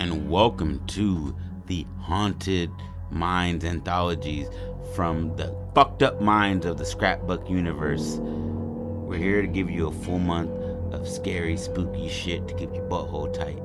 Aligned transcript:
and 0.00 0.30
welcome 0.30 0.84
to 0.86 1.34
the 1.66 1.86
Haunted 1.98 2.70
Minds 3.10 3.64
anthologies 3.64 4.48
from 4.94 5.36
the 5.36 5.54
fucked 5.74 6.02
up 6.02 6.20
minds 6.20 6.66
of 6.66 6.78
the 6.78 6.84
scrapbook 6.84 7.48
universe. 7.48 8.16
We're 8.20 9.18
here 9.18 9.42
to 9.42 9.48
give 9.48 9.70
you 9.70 9.88
a 9.88 9.92
full 9.92 10.18
month 10.18 10.50
of 10.92 11.08
scary, 11.08 11.56
spooky 11.56 12.08
shit 12.08 12.48
to 12.48 12.54
keep 12.54 12.74
your 12.74 12.88
butthole 12.88 13.32
tight. 13.32 13.60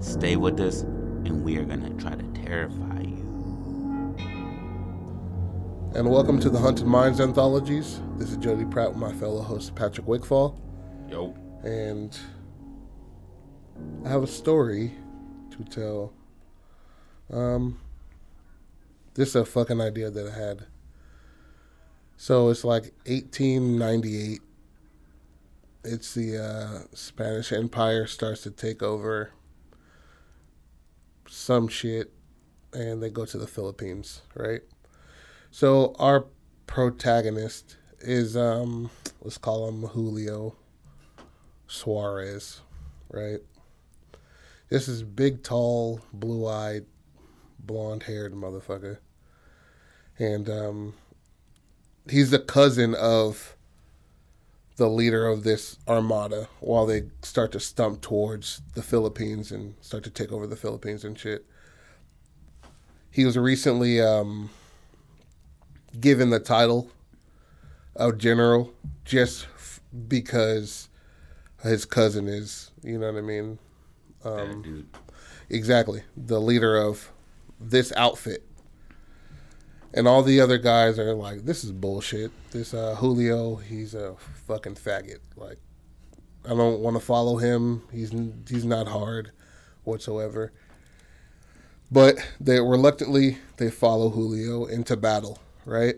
Stay 0.00 0.36
with 0.36 0.60
us, 0.60 0.82
and 0.82 1.44
we 1.44 1.56
are 1.56 1.64
gonna 1.64 1.90
try 1.90 2.14
to 2.14 2.42
terrify 2.42 3.00
you. 3.00 4.16
And 5.94 6.10
welcome 6.10 6.38
to 6.40 6.50
the 6.50 6.58
Haunted 6.58 6.86
Minds 6.86 7.20
Anthologies. 7.20 8.00
This 8.16 8.30
is 8.30 8.36
Jody 8.38 8.64
Pratt 8.64 8.90
with 8.90 8.98
my 8.98 9.12
fellow 9.12 9.42
host 9.42 9.74
Patrick 9.74 10.06
Wickfall. 10.06 10.58
Yo. 11.08 11.34
And 11.62 12.18
I 14.04 14.08
have 14.08 14.22
a 14.22 14.26
story 14.26 14.92
to 15.64 15.64
tell. 15.64 16.12
Um, 17.30 17.80
this 19.14 19.30
is 19.30 19.36
a 19.36 19.44
fucking 19.44 19.80
idea 19.80 20.10
that 20.10 20.26
I 20.26 20.38
had. 20.38 20.66
So 22.16 22.48
it's 22.48 22.64
like 22.64 22.92
1898. 23.06 24.40
It's 25.84 26.14
the 26.14 26.38
uh, 26.42 26.78
Spanish 26.94 27.52
Empire 27.52 28.06
starts 28.06 28.42
to 28.42 28.50
take 28.50 28.82
over 28.82 29.30
some 31.28 31.68
shit, 31.68 32.12
and 32.72 33.02
they 33.02 33.10
go 33.10 33.24
to 33.24 33.38
the 33.38 33.46
Philippines, 33.46 34.22
right? 34.34 34.62
So 35.50 35.94
our 35.98 36.26
protagonist 36.66 37.76
is 38.00 38.36
um, 38.36 38.90
let's 39.22 39.38
call 39.38 39.68
him 39.68 39.82
Julio 39.82 40.56
Suarez, 41.66 42.60
right? 43.10 43.40
This 44.68 44.86
is 44.86 45.02
big, 45.02 45.42
tall, 45.42 46.02
blue-eyed, 46.12 46.84
blonde-haired 47.58 48.34
motherfucker, 48.34 48.98
and 50.18 50.50
um, 50.50 50.94
he's 52.10 52.30
the 52.30 52.38
cousin 52.38 52.94
of 52.94 53.56
the 54.76 54.88
leader 54.88 55.26
of 55.26 55.42
this 55.42 55.78
armada. 55.88 56.48
While 56.60 56.84
they 56.84 57.04
start 57.22 57.52
to 57.52 57.60
stump 57.60 58.02
towards 58.02 58.60
the 58.74 58.82
Philippines 58.82 59.50
and 59.50 59.74
start 59.80 60.04
to 60.04 60.10
take 60.10 60.32
over 60.32 60.46
the 60.46 60.54
Philippines 60.54 61.02
and 61.02 61.18
shit, 61.18 61.46
he 63.10 63.24
was 63.24 63.38
recently 63.38 64.02
um, 64.02 64.50
given 65.98 66.28
the 66.28 66.40
title 66.40 66.90
of 67.96 68.18
general 68.18 68.74
just 69.04 69.46
f- 69.54 69.80
because 70.06 70.88
his 71.62 71.86
cousin 71.86 72.28
is, 72.28 72.70
you 72.82 72.98
know 72.98 73.10
what 73.10 73.18
I 73.18 73.22
mean? 73.22 73.58
Um, 74.28 74.62
dude. 74.62 74.86
Exactly. 75.50 76.02
The 76.16 76.40
leader 76.40 76.76
of 76.76 77.10
this 77.60 77.92
outfit. 77.96 78.44
And 79.94 80.06
all 80.06 80.22
the 80.22 80.40
other 80.40 80.58
guys 80.58 80.98
are 80.98 81.14
like, 81.14 81.44
this 81.44 81.64
is 81.64 81.72
bullshit. 81.72 82.30
This 82.50 82.74
uh, 82.74 82.94
Julio, 82.96 83.56
he's 83.56 83.94
a 83.94 84.16
fucking 84.46 84.74
faggot. 84.74 85.20
Like, 85.36 85.58
I 86.44 86.50
don't 86.50 86.80
want 86.80 86.96
to 86.96 87.00
follow 87.00 87.38
him. 87.38 87.82
He's 87.90 88.12
he's 88.48 88.64
not 88.64 88.88
hard 88.88 89.32
whatsoever. 89.84 90.52
But 91.90 92.16
they 92.38 92.60
reluctantly 92.60 93.38
they 93.56 93.70
follow 93.70 94.10
Julio 94.10 94.66
into 94.66 94.96
battle, 94.96 95.38
right? 95.64 95.96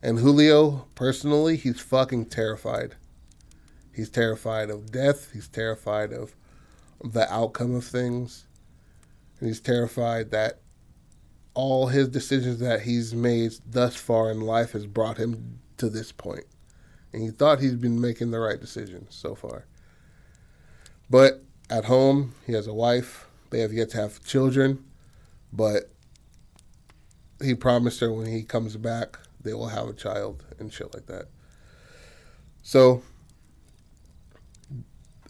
And 0.00 0.20
Julio, 0.20 0.86
personally, 0.94 1.56
he's 1.56 1.80
fucking 1.80 2.26
terrified. 2.26 2.94
He's 3.92 4.10
terrified 4.10 4.70
of 4.70 4.92
death. 4.92 5.32
He's 5.32 5.48
terrified 5.48 6.12
of 6.12 6.36
the 7.02 7.32
outcome 7.32 7.74
of 7.74 7.84
things. 7.84 8.46
And 9.38 9.48
he's 9.48 9.60
terrified 9.60 10.30
that 10.30 10.60
all 11.54 11.86
his 11.86 12.08
decisions 12.08 12.58
that 12.60 12.82
he's 12.82 13.14
made 13.14 13.52
thus 13.66 13.96
far 13.96 14.30
in 14.30 14.40
life 14.40 14.72
has 14.72 14.86
brought 14.86 15.16
him 15.16 15.58
to 15.78 15.88
this 15.88 16.12
point. 16.12 16.44
And 17.12 17.22
he 17.22 17.30
thought 17.30 17.60
he's 17.60 17.76
been 17.76 18.00
making 18.00 18.30
the 18.30 18.38
right 18.38 18.60
decisions 18.60 19.14
so 19.14 19.34
far. 19.34 19.64
But 21.08 21.42
at 21.70 21.86
home, 21.86 22.34
he 22.46 22.52
has 22.52 22.66
a 22.66 22.74
wife. 22.74 23.26
They 23.50 23.60
have 23.60 23.72
yet 23.72 23.90
to 23.90 23.98
have 23.98 24.24
children. 24.24 24.84
But 25.52 25.90
he 27.42 27.54
promised 27.54 28.00
her 28.00 28.12
when 28.12 28.26
he 28.26 28.42
comes 28.42 28.76
back, 28.76 29.18
they 29.42 29.54
will 29.54 29.68
have 29.68 29.88
a 29.88 29.92
child 29.92 30.44
and 30.58 30.72
shit 30.72 30.92
like 30.92 31.06
that. 31.06 31.26
So 32.62 33.02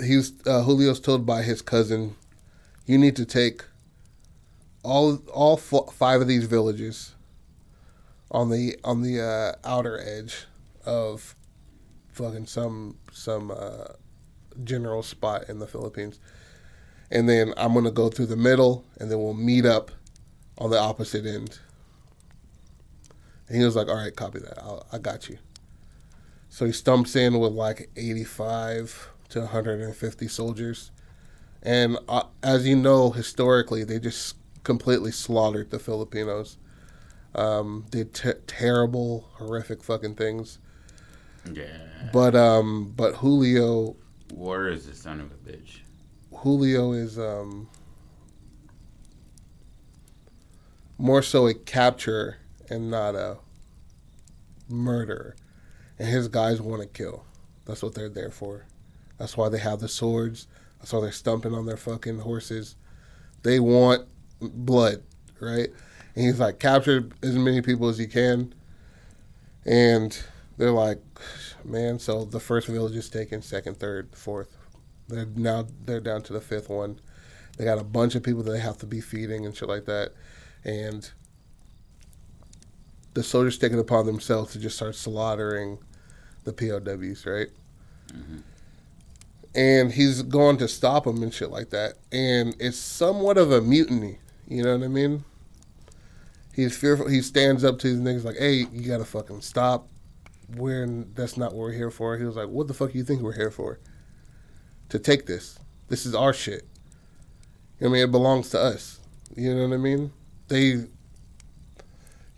he's 0.03 0.33
uh, 0.47 0.65
Julio's 0.65 1.01
told 1.01 1.27
by 1.27 1.43
his 1.43 1.63
cousin, 1.63 2.17
you 2.87 2.99
need 2.99 3.17
to 3.17 3.25
take 3.25 3.65
all 4.83 5.17
all 5.33 5.55
f- 5.55 5.93
five 5.95 6.21
of 6.21 6.29
these 6.29 6.45
villages 6.45 7.15
on 8.31 8.51
the 8.51 8.77
on 8.85 9.03
the 9.03 9.21
uh, 9.21 9.69
outer 9.69 9.99
edge 9.99 10.45
of 10.85 11.35
fucking 12.13 12.47
some 12.47 12.97
some 13.13 13.51
uh, 13.51 13.89
general 14.65 15.03
spot 15.03 15.49
in 15.49 15.59
the 15.59 15.67
Philippines, 15.67 16.19
and 17.11 17.29
then 17.29 17.53
I'm 17.57 17.75
gonna 17.75 17.91
go 17.91 18.09
through 18.09 18.27
the 18.27 18.37
middle, 18.37 18.85
and 19.01 19.11
then 19.11 19.19
we'll 19.19 19.35
meet 19.35 19.67
up 19.67 19.91
on 20.59 20.71
the 20.71 20.79
opposite 20.79 21.27
end. 21.27 21.59
And 23.49 23.59
he 23.59 23.65
was 23.65 23.77
like, 23.77 23.89
"All 23.89 23.97
right, 23.97 24.15
copy 24.15 24.41
that. 24.41 24.59
I'll, 24.59 24.87
I 24.93 24.99
got 24.99 25.29
you." 25.29 25.39
So 26.49 26.65
he 26.65 26.73
stumps 26.73 27.15
in 27.17 27.39
with 27.39 27.53
like 27.53 27.91
85 27.97 29.11
to 29.31 29.41
150 29.41 30.29
soldiers, 30.29 30.91
and 31.63 31.99
uh, 32.09 32.25
as 32.43 32.67
you 32.67 32.77
know, 32.77 33.11
historically, 33.11 33.85
they 33.85 33.99
just 33.99 34.37
completely 34.63 35.11
slaughtered 35.11 35.71
the 35.71 35.79
Filipinos. 35.79 36.59
Um, 37.35 37.85
did 37.91 38.15
t- 38.15 38.33
terrible, 38.47 39.29
horrific 39.35 39.83
fucking 39.83 40.15
things. 40.15 40.59
Yeah. 41.53 41.67
But 42.13 42.35
um, 42.35 42.95
but 42.97 43.17
Julio, 43.17 43.97
War 44.33 44.69
is 44.69 44.87
the 44.87 44.95
son 44.95 45.21
of 45.21 45.31
a 45.31 45.35
bitch. 45.35 45.81
Julio 46.33 46.93
is 46.93 47.19
um, 47.19 47.69
more 50.99 51.23
so 51.23 51.47
a 51.47 51.55
capturer 51.55 52.39
and 52.69 52.91
not 52.91 53.15
a 53.15 53.39
murderer. 54.69 55.37
And 55.99 56.09
his 56.09 56.29
guys 56.29 56.61
want 56.61 56.83
to 56.83 56.89
kill. 56.89 57.25
That's 57.65 57.83
what 57.83 57.95
they're 57.95 58.09
there 58.09 58.31
for. 58.31 58.67
That's 59.19 59.37
why 59.37 59.49
they 59.49 59.59
have 59.59 59.81
the 59.81 59.89
swords. 59.89 60.47
That's 60.79 60.93
why 60.93 61.01
they're 61.01 61.13
stumping 61.13 61.55
on 61.55 61.67
their 61.67 61.77
fucking 61.77 62.21
horses. 62.21 62.77
They 63.43 63.61
want 63.61 64.07
blood, 64.41 65.03
right? 65.41 65.69
And 66.15 66.25
he's 66.25 66.41
like, 66.41 66.59
capture 66.59 67.09
as 67.23 67.37
many 67.37 67.63
people 67.63 67.89
as 67.89 67.99
you 67.99 68.09
can. 68.09 68.55
And 69.65 70.19
they're 70.57 70.71
like, 70.71 71.01
man, 71.65 71.99
so 71.99 72.25
the 72.25 72.41
first 72.41 72.67
village 72.67 72.97
is 72.97 73.09
taken, 73.09 73.43
second, 73.43 73.79
third, 73.79 74.15
fourth. 74.15 74.57
They're 75.09 75.27
now 75.27 75.67
they're 75.85 76.01
down 76.01 76.23
to 76.23 76.33
the 76.33 76.41
fifth 76.41 76.69
one. 76.69 77.01
They 77.57 77.65
got 77.65 77.79
a 77.79 77.85
bunch 77.85 78.15
of 78.15 78.23
people 78.23 78.43
that 78.43 78.53
they 78.53 78.61
have 78.61 78.79
to 78.79 78.87
be 78.87 79.01
feeding 79.01 79.47
and 79.47 79.57
shit 79.57 79.69
like 79.69 79.87
that. 79.87 80.13
And 80.65 81.09
the 83.15 83.23
soldiers 83.23 83.57
take 83.57 83.73
it 83.73 83.79
upon 83.79 84.07
themselves 84.07 84.53
to 84.53 84.59
just 84.59 84.77
start 84.77 84.95
slaughtering 84.95 85.79
the 86.45 86.53
POWs, 86.53 87.25
right? 87.25 87.49
Mm-hmm. 88.09 88.39
And 89.57 89.93
he's 89.93 90.23
going 90.23 90.59
to 90.59 90.69
stop 90.69 91.07
him 91.07 91.23
and 91.23 91.33
shit 91.33 91.51
like 91.51 91.71
that. 91.71 91.95
And 92.13 92.55
it's 92.61 92.77
somewhat 92.77 93.39
of 93.39 93.51
a 93.51 93.63
mutiny, 93.63 94.19
you 94.47 94.63
know 94.63 94.77
what 94.77 94.85
I 94.85 94.89
mean? 94.89 95.25
He's 96.57 96.77
fearful. 96.77 97.09
He 97.09 97.21
stands 97.21 97.65
up 97.65 97.79
to 97.81 97.89
his 97.89 97.99
niggas 97.99 98.25
like, 98.25 98.39
"Hey, 98.39 98.67
you 98.73 98.89
gotta 98.89 99.05
fucking 99.05 99.43
stop. 99.43 99.89
We're 100.57 100.87
that's 101.15 101.37
not 101.37 101.53
what 101.53 101.59
we're 101.59 101.73
here 101.73 101.91
for." 101.91 102.17
He 102.17 102.25
was 102.25 102.37
like, 102.37 102.49
"What 102.49 102.67
the 102.67 102.73
fuck 102.73 102.93
do 102.93 102.99
you 102.99 103.05
think 103.05 103.21
we're 103.21 103.35
here 103.35 103.51
for? 103.51 103.79
To 104.89 104.99
take 104.99 105.27
this? 105.27 105.59
This 105.89 106.07
is 106.07 106.15
our 106.15 106.33
shit. 106.33 106.67
I 107.81 107.85
mean, 107.85 107.97
it 107.97 108.11
belongs 108.11 108.49
to 108.51 108.59
us. 108.59 109.01
You 109.37 109.55
know 109.55 109.69
what 109.69 109.75
I 109.75 109.77
mean? 109.77 110.13
They, 110.49 110.87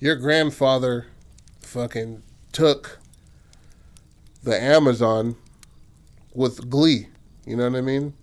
your 0.00 0.16
grandfather, 0.16 1.06
fucking 1.60 2.24
took 2.50 2.98
the 4.42 4.60
Amazon 4.60 5.36
with 6.38 6.70
glee. 6.70 7.08
You 7.44 7.56
know 7.56 7.68
what 7.68 7.76
I 7.76 7.80
mean? 7.80 8.14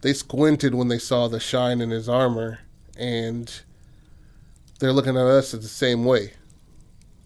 They 0.00 0.14
squinted 0.14 0.74
when 0.74 0.88
they 0.88 0.98
saw 0.98 1.28
the 1.28 1.38
shine 1.38 1.82
in 1.82 1.90
his 1.90 2.08
armor, 2.08 2.60
and 2.98 3.52
they're 4.80 4.92
looking 4.92 5.18
at 5.18 5.26
us 5.26 5.52
the 5.52 5.62
same 5.62 6.04
way. 6.06 6.32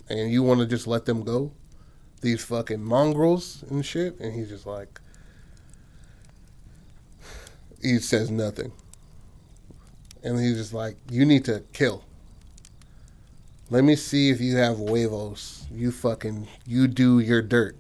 And 0.08 0.31
you 0.31 0.43
want 0.43 0.61
to 0.61 0.67
just 0.67 0.87
let 0.87 1.05
them 1.05 1.23
go? 1.23 1.52
These 2.23 2.44
fucking 2.44 2.82
mongrels 2.82 3.64
and 3.70 3.87
shit? 3.87 4.19
And 4.19 4.34
he's 4.34 4.49
just 4.49 4.67
like, 4.67 5.00
he 7.81 7.99
says 8.00 8.29
nothing. 8.29 8.72
And 10.25 10.40
he's 10.40 10.56
just 10.56 10.75
like, 10.75 10.96
you 11.08 11.25
need 11.25 11.44
to 11.44 11.62
kill. 11.72 12.02
Let 13.70 13.84
me 13.84 13.94
see 13.94 14.31
if 14.31 14.40
you 14.40 14.56
have 14.56 14.79
huevos. 14.79 15.67
You 15.72 15.93
fucking, 15.93 16.49
you 16.67 16.88
do 16.88 17.20
your 17.20 17.43
dirt. 17.43 17.76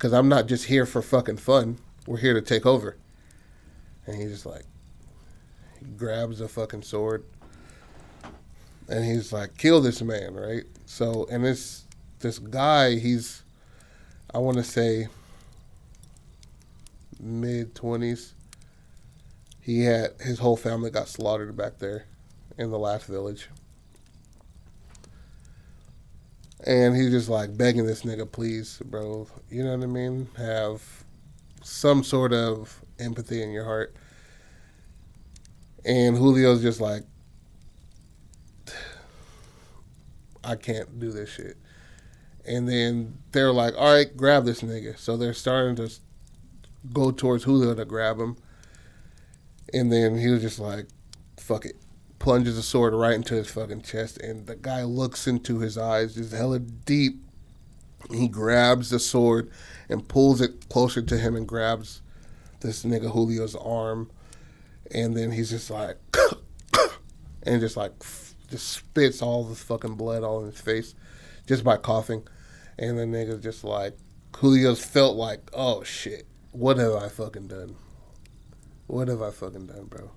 Because 0.00 0.14
I'm 0.14 0.30
not 0.30 0.46
just 0.46 0.64
here 0.64 0.86
for 0.86 1.02
fucking 1.02 1.36
fun. 1.36 1.76
We're 2.06 2.16
here 2.16 2.32
to 2.32 2.40
take 2.40 2.64
over. 2.64 2.96
And 4.06 4.16
he's 4.16 4.30
just 4.30 4.46
like, 4.46 4.64
grabs 5.98 6.40
a 6.40 6.48
fucking 6.48 6.84
sword, 6.84 7.22
and 8.88 9.04
he's 9.04 9.30
like, 9.30 9.58
"Kill 9.58 9.82
this 9.82 10.00
man!" 10.00 10.32
Right? 10.32 10.64
So, 10.86 11.26
and 11.30 11.44
this 11.44 11.84
this 12.20 12.38
guy, 12.38 12.96
he's, 12.96 13.42
I 14.32 14.38
want 14.38 14.56
to 14.56 14.64
say, 14.64 15.08
mid 17.20 17.74
twenties. 17.74 18.32
He 19.60 19.84
had 19.84 20.14
his 20.18 20.38
whole 20.38 20.56
family 20.56 20.90
got 20.90 21.08
slaughtered 21.08 21.54
back 21.58 21.76
there 21.76 22.06
in 22.56 22.70
the 22.70 22.78
last 22.78 23.04
village. 23.04 23.50
And 26.66 26.94
he's 26.94 27.10
just 27.10 27.28
like 27.28 27.56
begging 27.56 27.86
this 27.86 28.02
nigga, 28.02 28.30
please, 28.30 28.80
bro. 28.84 29.26
You 29.50 29.64
know 29.64 29.76
what 29.76 29.84
I 29.84 29.86
mean? 29.86 30.28
Have 30.36 30.82
some 31.62 32.04
sort 32.04 32.32
of 32.32 32.82
empathy 32.98 33.42
in 33.42 33.50
your 33.50 33.64
heart. 33.64 33.94
And 35.84 36.16
Julio's 36.16 36.62
just 36.62 36.80
like, 36.80 37.04
I 40.44 40.56
can't 40.56 40.98
do 40.98 41.10
this 41.10 41.30
shit. 41.30 41.56
And 42.46 42.68
then 42.68 43.18
they're 43.32 43.52
like, 43.52 43.74
all 43.76 43.94
right, 43.94 44.14
grab 44.16 44.44
this 44.44 44.62
nigga. 44.62 44.98
So 44.98 45.16
they're 45.16 45.34
starting 45.34 45.76
to 45.76 45.90
go 46.92 47.10
towards 47.10 47.44
Julio 47.44 47.74
to 47.74 47.84
grab 47.84 48.18
him. 48.18 48.36
And 49.72 49.92
then 49.92 50.18
he 50.18 50.28
was 50.28 50.42
just 50.42 50.58
like, 50.58 50.86
fuck 51.38 51.64
it. 51.64 51.76
Plunges 52.20 52.56
a 52.56 52.62
sword 52.62 52.94
right 52.94 53.14
into 53.14 53.34
his 53.34 53.50
fucking 53.50 53.82
chest. 53.82 54.18
And 54.18 54.46
the 54.46 54.54
guy 54.54 54.84
looks 54.84 55.26
into 55.26 55.58
his 55.58 55.76
eyes, 55.76 56.14
just 56.14 56.32
hella 56.32 56.60
deep. 56.60 57.20
He 58.10 58.28
grabs 58.28 58.90
the 58.90 59.00
sword 59.00 59.50
and 59.88 60.06
pulls 60.06 60.40
it 60.40 60.68
closer 60.68 61.02
to 61.02 61.18
him 61.18 61.34
and 61.34 61.48
grabs 61.48 62.00
this 62.60 62.84
nigga 62.84 63.12
Julio's 63.12 63.56
arm. 63.56 64.10
And 64.92 65.16
then 65.16 65.32
he's 65.32 65.50
just 65.50 65.70
like, 65.70 65.98
and 67.42 67.60
just 67.60 67.76
like, 67.76 67.92
just 68.48 68.68
spits 68.68 69.20
all 69.20 69.44
the 69.44 69.56
fucking 69.56 69.94
blood 69.94 70.22
all 70.22 70.40
in 70.40 70.52
his 70.52 70.60
face 70.60 70.94
just 71.46 71.64
by 71.64 71.76
coughing. 71.76 72.22
And 72.78 72.96
the 72.96 73.02
nigga's 73.02 73.42
just 73.42 73.64
like, 73.64 73.96
Julio's 74.38 74.84
felt 74.84 75.16
like, 75.16 75.50
oh 75.52 75.82
shit, 75.82 76.26
what 76.52 76.78
have 76.78 76.94
I 76.94 77.08
fucking 77.08 77.48
done? 77.48 77.76
What 78.86 79.08
have 79.08 79.22
I 79.22 79.30
fucking 79.30 79.66
done, 79.66 79.84
bro? 79.84 80.10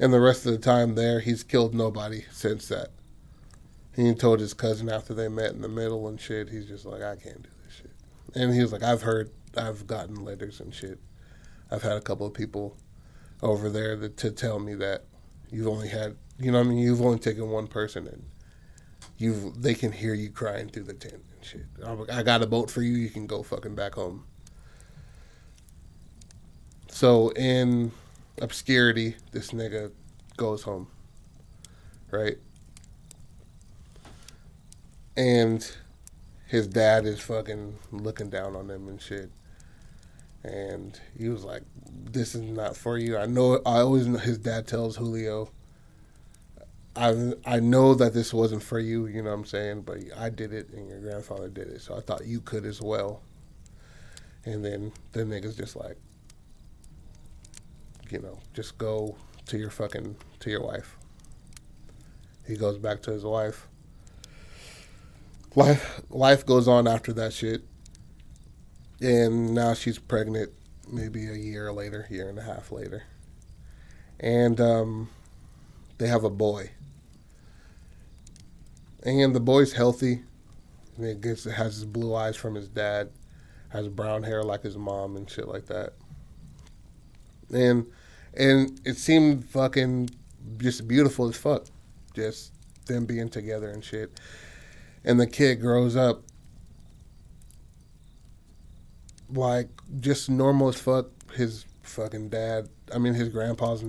And 0.00 0.12
the 0.12 0.20
rest 0.20 0.46
of 0.46 0.52
the 0.52 0.58
time 0.58 0.94
there, 0.94 1.20
he's 1.20 1.42
killed 1.42 1.74
nobody 1.74 2.24
since 2.30 2.68
that. 2.68 2.90
He 3.96 4.14
told 4.14 4.38
his 4.38 4.54
cousin 4.54 4.88
after 4.88 5.12
they 5.12 5.28
met 5.28 5.52
in 5.52 5.60
the 5.60 5.68
middle 5.68 6.06
and 6.06 6.20
shit, 6.20 6.50
he's 6.50 6.66
just 6.66 6.86
like, 6.86 7.02
I 7.02 7.16
can't 7.16 7.42
do 7.42 7.48
this 7.64 7.74
shit. 7.74 7.90
And 8.34 8.54
he 8.54 8.60
was 8.60 8.72
like, 8.72 8.84
I've 8.84 9.02
heard, 9.02 9.30
I've 9.56 9.88
gotten 9.88 10.24
letters 10.24 10.60
and 10.60 10.72
shit. 10.72 11.00
I've 11.70 11.82
had 11.82 11.96
a 11.96 12.00
couple 12.00 12.24
of 12.24 12.32
people 12.32 12.76
over 13.42 13.68
there 13.68 13.96
that, 13.96 14.16
to 14.18 14.30
tell 14.30 14.60
me 14.60 14.74
that 14.74 15.04
you've 15.50 15.66
only 15.66 15.88
had, 15.88 16.16
you 16.38 16.52
know, 16.52 16.60
I 16.60 16.62
mean, 16.62 16.78
you've 16.78 17.02
only 17.02 17.18
taken 17.18 17.50
one 17.50 17.66
person 17.66 18.06
and 18.06 18.24
you've, 19.16 19.60
they 19.60 19.74
can 19.74 19.90
hear 19.90 20.14
you 20.14 20.30
crying 20.30 20.68
through 20.68 20.84
the 20.84 20.94
tent 20.94 21.24
and 21.34 21.44
shit. 21.44 21.66
I 22.12 22.22
got 22.22 22.42
a 22.42 22.46
boat 22.46 22.70
for 22.70 22.82
you. 22.82 22.92
You 22.92 23.10
can 23.10 23.26
go 23.26 23.42
fucking 23.42 23.74
back 23.74 23.94
home. 23.94 24.24
So 26.88 27.30
in 27.30 27.90
obscurity, 28.40 29.16
this 29.32 29.50
nigga 29.50 29.92
goes 30.36 30.62
home, 30.62 30.88
right? 32.10 32.38
And 35.16 35.68
his 36.46 36.66
dad 36.66 37.04
is 37.06 37.20
fucking 37.20 37.78
looking 37.90 38.30
down 38.30 38.56
on 38.56 38.70
him 38.70 38.88
and 38.88 39.00
shit. 39.00 39.30
And 40.44 40.98
he 41.16 41.28
was 41.28 41.44
like, 41.44 41.62
"This 41.84 42.34
is 42.34 42.42
not 42.42 42.76
for 42.76 42.96
you." 42.96 43.18
I 43.18 43.26
know. 43.26 43.56
I 43.66 43.80
always 43.80 44.06
know 44.06 44.18
his 44.18 44.38
dad 44.38 44.66
tells 44.66 44.96
Julio, 44.96 45.50
"I 46.94 47.34
I 47.44 47.60
know 47.60 47.94
that 47.94 48.14
this 48.14 48.32
wasn't 48.32 48.62
for 48.62 48.78
you." 48.78 49.06
You 49.06 49.22
know 49.22 49.30
what 49.30 49.40
I'm 49.40 49.44
saying? 49.44 49.82
But 49.82 49.98
I 50.16 50.30
did 50.30 50.52
it, 50.52 50.70
and 50.70 50.88
your 50.88 51.00
grandfather 51.00 51.48
did 51.48 51.68
it, 51.68 51.82
so 51.82 51.96
I 51.96 52.00
thought 52.00 52.26
you 52.26 52.40
could 52.40 52.64
as 52.64 52.80
well. 52.80 53.20
And 54.44 54.64
then 54.64 54.92
the 55.12 55.24
nigga's 55.24 55.56
just 55.56 55.76
like, 55.76 55.98
you 58.10 58.20
know, 58.20 58.38
just 58.54 58.78
go 58.78 59.16
to 59.46 59.58
your 59.58 59.70
fucking 59.70 60.16
to 60.40 60.50
your 60.50 60.62
wife. 60.62 60.96
He 62.46 62.56
goes 62.56 62.78
back 62.78 63.02
to 63.02 63.12
his 63.12 63.24
wife. 63.24 63.68
Life 65.54 66.00
life 66.10 66.46
goes 66.46 66.68
on 66.68 66.86
after 66.86 67.12
that 67.14 67.32
shit. 67.32 67.62
And 69.00 69.54
now 69.54 69.74
she's 69.74 69.98
pregnant 69.98 70.50
maybe 70.90 71.28
a 71.28 71.34
year 71.34 71.72
later, 71.72 72.06
year 72.10 72.28
and 72.28 72.38
a 72.38 72.42
half 72.42 72.72
later. 72.72 73.04
And 74.18 74.60
um, 74.60 75.10
they 75.98 76.08
have 76.08 76.24
a 76.24 76.30
boy. 76.30 76.70
And 79.02 79.34
the 79.34 79.40
boy's 79.40 79.74
healthy. 79.74 80.22
And 80.96 81.06
it 81.06 81.20
gets 81.20 81.44
has 81.44 81.74
his 81.74 81.84
blue 81.84 82.14
eyes 82.14 82.36
from 82.36 82.54
his 82.54 82.68
dad, 82.68 83.10
has 83.68 83.88
brown 83.88 84.24
hair 84.24 84.42
like 84.42 84.62
his 84.62 84.76
mom 84.76 85.16
and 85.16 85.30
shit 85.30 85.46
like 85.46 85.66
that. 85.66 85.92
And 87.52 87.86
and 88.38 88.80
it 88.84 88.96
seemed 88.96 89.44
fucking 89.46 90.10
just 90.58 90.86
beautiful 90.86 91.28
as 91.28 91.36
fuck. 91.36 91.66
Just 92.14 92.52
them 92.86 93.04
being 93.04 93.28
together 93.28 93.68
and 93.68 93.84
shit. 93.84 94.18
And 95.04 95.20
the 95.20 95.26
kid 95.26 95.56
grows 95.60 95.96
up 95.96 96.22
like 99.28 99.68
just 100.00 100.30
normal 100.30 100.68
as 100.68 100.80
fuck. 100.80 101.06
His 101.34 101.66
fucking 101.82 102.28
dad, 102.28 102.68
I 102.94 102.98
mean, 102.98 103.14
his 103.14 103.28
grandpa's 103.28 103.82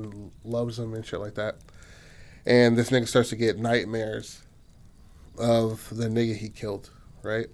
loves 0.43 0.79
him 0.79 0.93
and 0.93 1.05
shit 1.05 1.19
like 1.19 1.35
that. 1.35 1.57
And 2.45 2.77
this 2.77 2.89
nigga 2.89 3.07
starts 3.07 3.29
to 3.29 3.35
get 3.35 3.59
nightmares 3.59 4.41
of 5.37 5.95
the 5.95 6.07
nigga 6.07 6.35
he 6.35 6.49
killed, 6.49 6.89
right? 7.21 7.47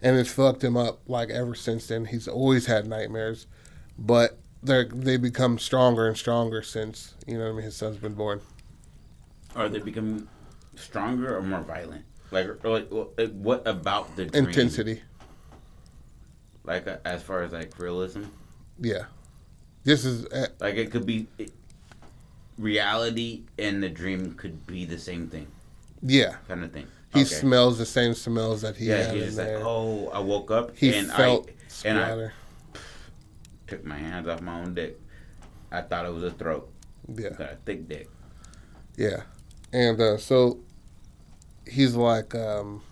And 0.00 0.16
it's 0.16 0.32
fucked 0.32 0.64
him 0.64 0.76
up 0.76 1.00
like 1.06 1.28
ever 1.28 1.54
since 1.54 1.88
then. 1.88 2.06
He's 2.06 2.26
always 2.26 2.66
had 2.66 2.86
nightmares, 2.86 3.46
but 3.98 4.38
they 4.62 4.84
they 4.84 5.16
become 5.16 5.58
stronger 5.58 6.06
and 6.06 6.16
stronger 6.16 6.62
since 6.62 7.14
you 7.26 7.34
know 7.38 7.44
what 7.44 7.50
I 7.50 7.52
mean. 7.52 7.62
His 7.62 7.76
son's 7.76 7.96
been 7.96 8.14
born. 8.14 8.40
Are 9.56 9.68
they 9.68 9.78
becoming 9.78 10.28
stronger 10.76 11.36
or 11.36 11.42
more 11.42 11.60
violent? 11.60 12.04
Like, 12.30 12.62
like 12.64 12.88
what 13.32 13.66
about 13.66 14.14
the 14.16 14.26
dream? 14.26 14.46
intensity? 14.46 15.02
Like 16.64 16.86
uh, 16.86 16.98
as 17.04 17.22
far 17.22 17.42
as 17.42 17.52
like 17.52 17.78
realism. 17.78 18.24
Yeah, 18.80 19.04
this 19.84 20.04
is 20.04 20.26
uh, 20.26 20.48
like 20.60 20.74
it 20.76 20.90
could 20.90 21.06
be 21.06 21.26
it, 21.38 21.52
reality 22.58 23.44
and 23.58 23.82
the 23.82 23.88
dream 23.88 24.34
could 24.34 24.66
be 24.66 24.84
the 24.84 24.98
same 24.98 25.28
thing. 25.28 25.46
Yeah, 26.02 26.36
kind 26.46 26.64
of 26.64 26.72
thing. 26.72 26.86
He 27.14 27.20
okay. 27.20 27.28
smells 27.28 27.78
the 27.78 27.86
same 27.86 28.12
smells 28.12 28.60
that 28.62 28.76
he 28.76 28.86
yeah, 28.86 29.04
had. 29.04 29.16
he's 29.16 29.38
like, 29.38 29.48
oh, 29.48 30.10
I 30.12 30.18
woke 30.18 30.50
up 30.50 30.76
he 30.76 30.94
and 30.94 31.10
felt 31.10 31.48
I 31.84 31.88
and 31.88 31.98
I 31.98 32.30
took 33.68 33.84
my 33.84 33.96
hands 33.96 34.26
off 34.26 34.40
my 34.40 34.60
own 34.60 34.74
dick. 34.74 34.98
I 35.70 35.82
thought 35.82 36.06
it 36.06 36.12
was 36.12 36.24
a 36.24 36.30
throat. 36.30 36.70
Yeah, 37.14 37.30
got 37.30 37.52
a 37.52 37.58
thick 37.64 37.88
dick. 37.88 38.08
Yeah, 38.96 39.22
and 39.72 40.00
uh, 40.00 40.16
so 40.16 40.58
he's 41.66 41.94
like, 41.94 42.34
um, 42.34 42.82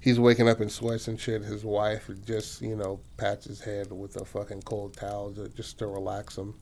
he's 0.00 0.20
waking 0.20 0.48
up 0.48 0.60
in 0.60 0.68
sweats 0.68 1.08
and 1.08 1.18
shit. 1.18 1.42
His 1.42 1.64
wife 1.64 2.10
just, 2.26 2.60
you 2.60 2.76
know, 2.76 3.00
pats 3.16 3.46
his 3.46 3.60
head 3.60 3.90
with 3.90 4.16
a 4.16 4.24
fucking 4.24 4.62
cold 4.62 4.96
towel 4.96 5.32
to, 5.32 5.48
just 5.48 5.78
to 5.78 5.86
relax 5.86 6.36
him. 6.36 6.54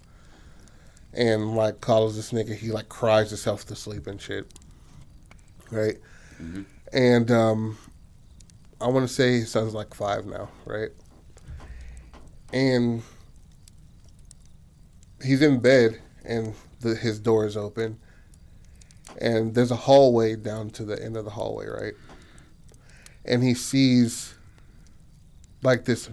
And 1.13 1.57
like 1.57 1.81
calls 1.81 2.17
this 2.17 2.33
nigga, 2.33 2.57
he 2.57 2.71
like 2.71 2.89
cries 2.89 3.31
himself 3.31 3.67
to 3.67 3.77
sleep 3.77 4.07
and 4.07 4.21
shit. 4.21 4.53
Right? 5.71 5.97
Mm-hmm. 6.41 6.63
And 6.93 7.31
um, 7.31 7.79
I 8.81 8.87
want 8.89 9.09
to 9.09 9.13
say 9.13 9.33
his 9.33 9.51
son's 9.51 9.75
like 9.75 9.95
five 9.95 10.25
now, 10.25 10.49
right? 10.65 10.91
And 12.53 13.03
he's 15.25 15.43
in 15.43 15.61
bed 15.61 16.01
and 16.25 16.55
the, 16.81 16.95
his 16.95 17.19
door 17.19 17.47
is 17.47 17.57
open. 17.57 17.99
And 19.21 19.55
there's 19.55 19.71
a 19.71 19.77
hallway 19.77 20.37
down 20.37 20.71
to 20.71 20.85
the 20.85 21.03
end 21.03 21.17
of 21.17 21.25
the 21.25 21.31
hallway, 21.31 21.67
right? 21.67 21.95
and 23.25 23.43
he 23.43 23.55
sees 23.55 24.35
like 25.63 25.85
this 25.85 26.11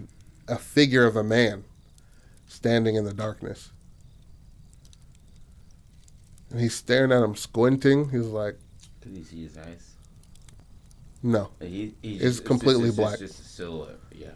a 0.48 0.56
figure 0.58 1.06
of 1.06 1.16
a 1.16 1.24
man 1.24 1.64
standing 2.46 2.96
in 2.96 3.04
the 3.04 3.14
darkness. 3.14 3.70
And 6.50 6.60
he's 6.60 6.74
staring 6.74 7.12
at 7.12 7.22
him, 7.22 7.36
squinting. 7.36 8.10
He's 8.10 8.26
like, 8.26 8.58
"Can 9.00 9.14
you 9.14 9.24
see 9.24 9.42
his 9.44 9.56
eyes?" 9.56 9.94
No, 11.22 11.50
he, 11.60 11.94
it's 12.02 12.22
just, 12.22 12.44
completely 12.44 12.88
it's 12.88 12.96
black. 12.96 13.20
It's 13.20 13.36
just 13.36 13.40
a 13.40 13.44
silhouette. 13.44 13.98
Yeah. 14.12 14.28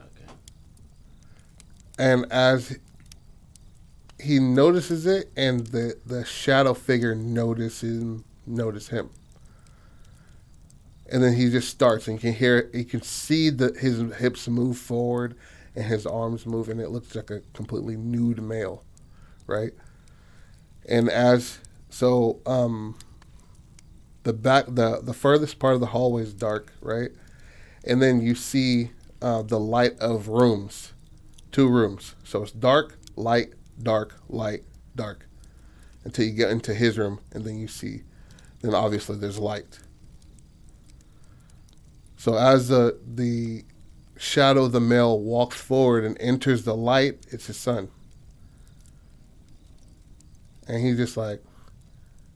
And 1.98 2.26
as 2.30 2.78
he 4.20 4.38
notices 4.38 5.06
it, 5.06 5.30
and 5.36 5.66
the 5.68 5.98
the 6.06 6.24
shadow 6.24 6.74
figure 6.74 7.14
notices 7.14 8.22
notice 8.46 8.88
him 8.88 9.10
and 11.10 11.22
then 11.22 11.34
he 11.34 11.50
just 11.50 11.68
starts 11.68 12.08
and 12.08 12.16
you 12.16 12.20
can 12.20 12.32
hear 12.38 12.70
you 12.72 12.84
can 12.84 13.02
see 13.02 13.50
that 13.50 13.76
his 13.78 14.00
hips 14.16 14.48
move 14.48 14.78
forward 14.78 15.36
and 15.74 15.84
his 15.84 16.06
arms 16.06 16.46
move 16.46 16.68
and 16.68 16.80
it 16.80 16.90
looks 16.90 17.14
like 17.14 17.30
a 17.30 17.40
completely 17.52 17.96
nude 17.96 18.40
male 18.42 18.82
right? 19.46 19.72
And 20.88 21.08
as 21.10 21.58
so, 21.90 22.40
um, 22.46 22.96
the 24.22 24.32
back 24.32 24.66
the 24.68 25.00
the 25.02 25.14
furthest 25.14 25.58
part 25.58 25.74
of 25.74 25.80
the 25.80 25.86
hallway 25.88 26.22
is 26.22 26.32
dark, 26.34 26.72
right? 26.80 27.10
And 27.84 28.00
then 28.02 28.22
you 28.22 28.34
see 28.34 28.92
uh, 29.22 29.42
the 29.42 29.60
light 29.60 29.98
of 30.00 30.28
rooms, 30.28 30.93
two 31.54 31.68
rooms. 31.68 32.16
So 32.24 32.42
it's 32.42 32.50
dark, 32.50 32.98
light, 33.14 33.52
dark, 33.80 34.16
light, 34.28 34.64
dark, 34.96 35.28
until 36.02 36.26
you 36.26 36.32
get 36.32 36.50
into 36.50 36.74
his 36.74 36.98
room, 36.98 37.20
and 37.32 37.44
then 37.44 37.58
you 37.58 37.68
see, 37.68 38.02
then 38.60 38.74
obviously 38.74 39.16
there's 39.16 39.38
light. 39.38 39.78
So 42.16 42.36
as 42.36 42.68
the 42.68 42.98
the 43.06 43.64
shadow 44.16 44.64
of 44.64 44.72
the 44.72 44.80
male 44.80 45.20
walks 45.20 45.60
forward 45.60 46.04
and 46.04 46.20
enters 46.20 46.64
the 46.64 46.74
light, 46.74 47.24
it's 47.30 47.46
his 47.46 47.56
son. 47.56 47.88
And 50.66 50.82
he's 50.84 50.96
just 50.96 51.16
like, 51.16 51.40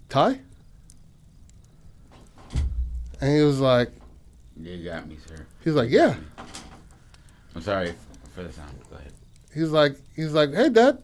Ty? 0.08 0.40
And 3.20 3.36
he 3.36 3.42
was 3.42 3.58
like, 3.58 3.90
You 4.56 4.84
got 4.84 5.08
me, 5.08 5.16
sir. 5.26 5.44
he's 5.64 5.74
like, 5.74 5.90
yeah. 5.90 6.14
I'm 7.56 7.62
sorry 7.62 7.94
for 8.38 8.44
the. 8.44 8.60
Go 8.90 8.96
ahead. 8.96 9.12
He's 9.52 9.70
like, 9.70 9.96
he's 10.14 10.32
like, 10.32 10.52
hey, 10.54 10.68
dad. 10.68 11.02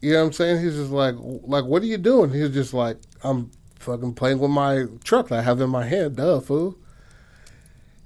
You 0.00 0.12
know 0.12 0.20
what 0.20 0.26
I'm 0.26 0.32
saying? 0.32 0.62
He's 0.62 0.74
just 0.74 0.90
like, 0.90 1.14
like, 1.18 1.64
what 1.64 1.82
are 1.82 1.86
you 1.86 1.98
doing? 1.98 2.30
He's 2.32 2.50
just 2.50 2.74
like, 2.74 2.98
I'm 3.22 3.50
fucking 3.76 4.14
playing 4.14 4.38
with 4.40 4.50
my 4.50 4.86
truck 5.04 5.28
that 5.28 5.38
I 5.38 5.42
have 5.42 5.60
in 5.60 5.70
my 5.70 5.84
hand, 5.86 6.16
duh, 6.16 6.40
fool. 6.40 6.76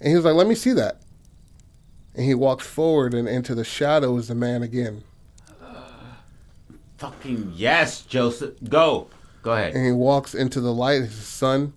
And 0.01 0.11
he 0.11 0.15
was 0.15 0.25
like, 0.25 0.35
let 0.35 0.47
me 0.47 0.55
see 0.55 0.73
that. 0.75 1.01
And 2.15 2.25
he 2.25 2.35
walks 2.35 2.67
forward, 2.67 3.15
and 3.15 3.27
into 3.29 3.55
the 3.55 3.65
shadow 3.65 4.17
is 4.17 4.29
the 4.29 4.35
man 4.35 4.63
again. 4.63 5.03
Fucking 6.99 7.53
yes, 7.55 8.03
Joseph. 8.03 8.55
Go. 8.69 9.09
Go 9.43 9.53
ahead. 9.53 9.75
And 9.75 9.85
he 9.85 9.93
walks 9.93 10.35
into 10.35 10.61
the 10.61 10.73
light, 10.73 11.03
is 11.03 11.15
his 11.15 11.27
son, 11.27 11.75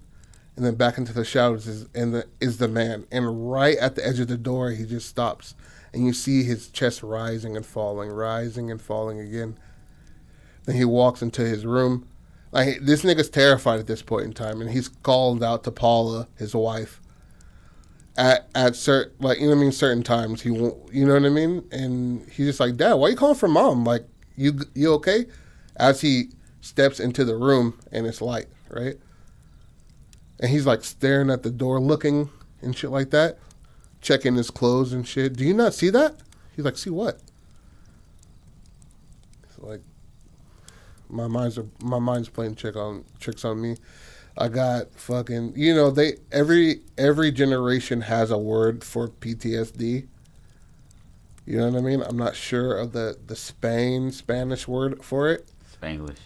and 0.55 0.65
then 0.65 0.75
back 0.75 0.97
into 0.97 1.13
the 1.13 1.25
shadows 1.25 1.67
is 1.67 1.87
and 1.93 2.13
the 2.13 2.25
is 2.39 2.57
the 2.57 2.67
man. 2.67 3.05
And 3.11 3.51
right 3.51 3.77
at 3.77 3.95
the 3.95 4.05
edge 4.05 4.19
of 4.19 4.27
the 4.27 4.37
door, 4.37 4.71
he 4.71 4.85
just 4.85 5.09
stops, 5.09 5.55
and 5.93 6.05
you 6.05 6.13
see 6.13 6.43
his 6.43 6.69
chest 6.69 7.03
rising 7.03 7.55
and 7.55 7.65
falling, 7.65 8.09
rising 8.09 8.69
and 8.69 8.81
falling 8.81 9.19
again. 9.19 9.57
Then 10.65 10.75
he 10.75 10.85
walks 10.85 11.21
into 11.21 11.41
his 11.41 11.65
room. 11.65 12.07
Like 12.51 12.79
this 12.81 13.03
nigga's 13.03 13.29
terrified 13.29 13.79
at 13.79 13.87
this 13.87 14.01
point 14.01 14.25
in 14.25 14.33
time, 14.33 14.61
and 14.61 14.69
he's 14.69 14.87
called 14.87 15.43
out 15.43 15.63
to 15.63 15.71
Paula, 15.71 16.27
his 16.37 16.55
wife. 16.55 16.99
At 18.17 18.49
at 18.53 18.75
certain 18.75 19.13
like 19.19 19.39
you 19.39 19.45
know 19.45 19.51
what 19.51 19.59
I 19.59 19.61
mean 19.61 19.71
certain 19.71 20.03
times 20.03 20.41
he 20.41 20.51
won't 20.51 20.93
you 20.93 21.05
know 21.05 21.13
what 21.13 21.25
I 21.25 21.29
mean, 21.29 21.67
and 21.71 22.27
he's 22.29 22.47
just 22.47 22.59
like, 22.59 22.75
Dad, 22.75 22.95
why 22.95 23.07
are 23.07 23.09
you 23.11 23.15
calling 23.15 23.35
for 23.35 23.47
mom? 23.47 23.83
Like 23.83 24.05
you 24.35 24.59
you 24.73 24.93
okay? 24.93 25.25
As 25.75 26.01
he 26.01 26.29
steps 26.61 26.99
into 26.99 27.23
the 27.23 27.35
room 27.35 27.79
and 27.91 28.05
it's 28.05 28.21
light, 28.21 28.47
right? 28.69 28.95
And 30.39 30.49
he's 30.49 30.65
like 30.65 30.83
staring 30.83 31.29
at 31.29 31.43
the 31.43 31.51
door, 31.51 31.79
looking 31.79 32.29
and 32.61 32.75
shit 32.75 32.89
like 32.89 33.11
that, 33.11 33.37
checking 34.01 34.35
his 34.35 34.49
clothes 34.49 34.93
and 34.93 35.07
shit. 35.07 35.33
Do 35.35 35.43
you 35.43 35.53
not 35.53 35.73
see 35.73 35.89
that? 35.89 36.15
He's 36.55 36.65
like, 36.65 36.77
see 36.77 36.89
what? 36.89 37.19
It's 39.43 39.59
like 39.59 39.81
my 41.09 41.27
mind's 41.27 41.57
are, 41.57 41.65
my 41.83 41.99
mind's 41.99 42.29
playing 42.29 42.55
trick 42.55 42.75
on 42.75 43.03
tricks 43.19 43.43
on 43.45 43.61
me. 43.61 43.77
I 44.37 44.47
got 44.47 44.93
fucking 44.93 45.53
you 45.55 45.73
know 45.75 45.89
they 45.91 46.13
every 46.31 46.81
every 46.97 47.31
generation 47.31 48.01
has 48.01 48.31
a 48.31 48.37
word 48.37 48.83
for 48.83 49.07
PTSD. 49.09 50.07
You 51.45 51.57
know 51.57 51.69
what 51.69 51.79
I 51.79 51.81
mean? 51.81 52.01
I'm 52.01 52.15
not 52.17 52.35
sure 52.35 52.77
of 52.77 52.91
the 52.93 53.17
the 53.25 53.35
Spain 53.35 54.11
Spanish 54.11 54.67
word 54.67 55.03
for 55.03 55.29
it, 55.29 55.49
Spanglish. 55.81 56.17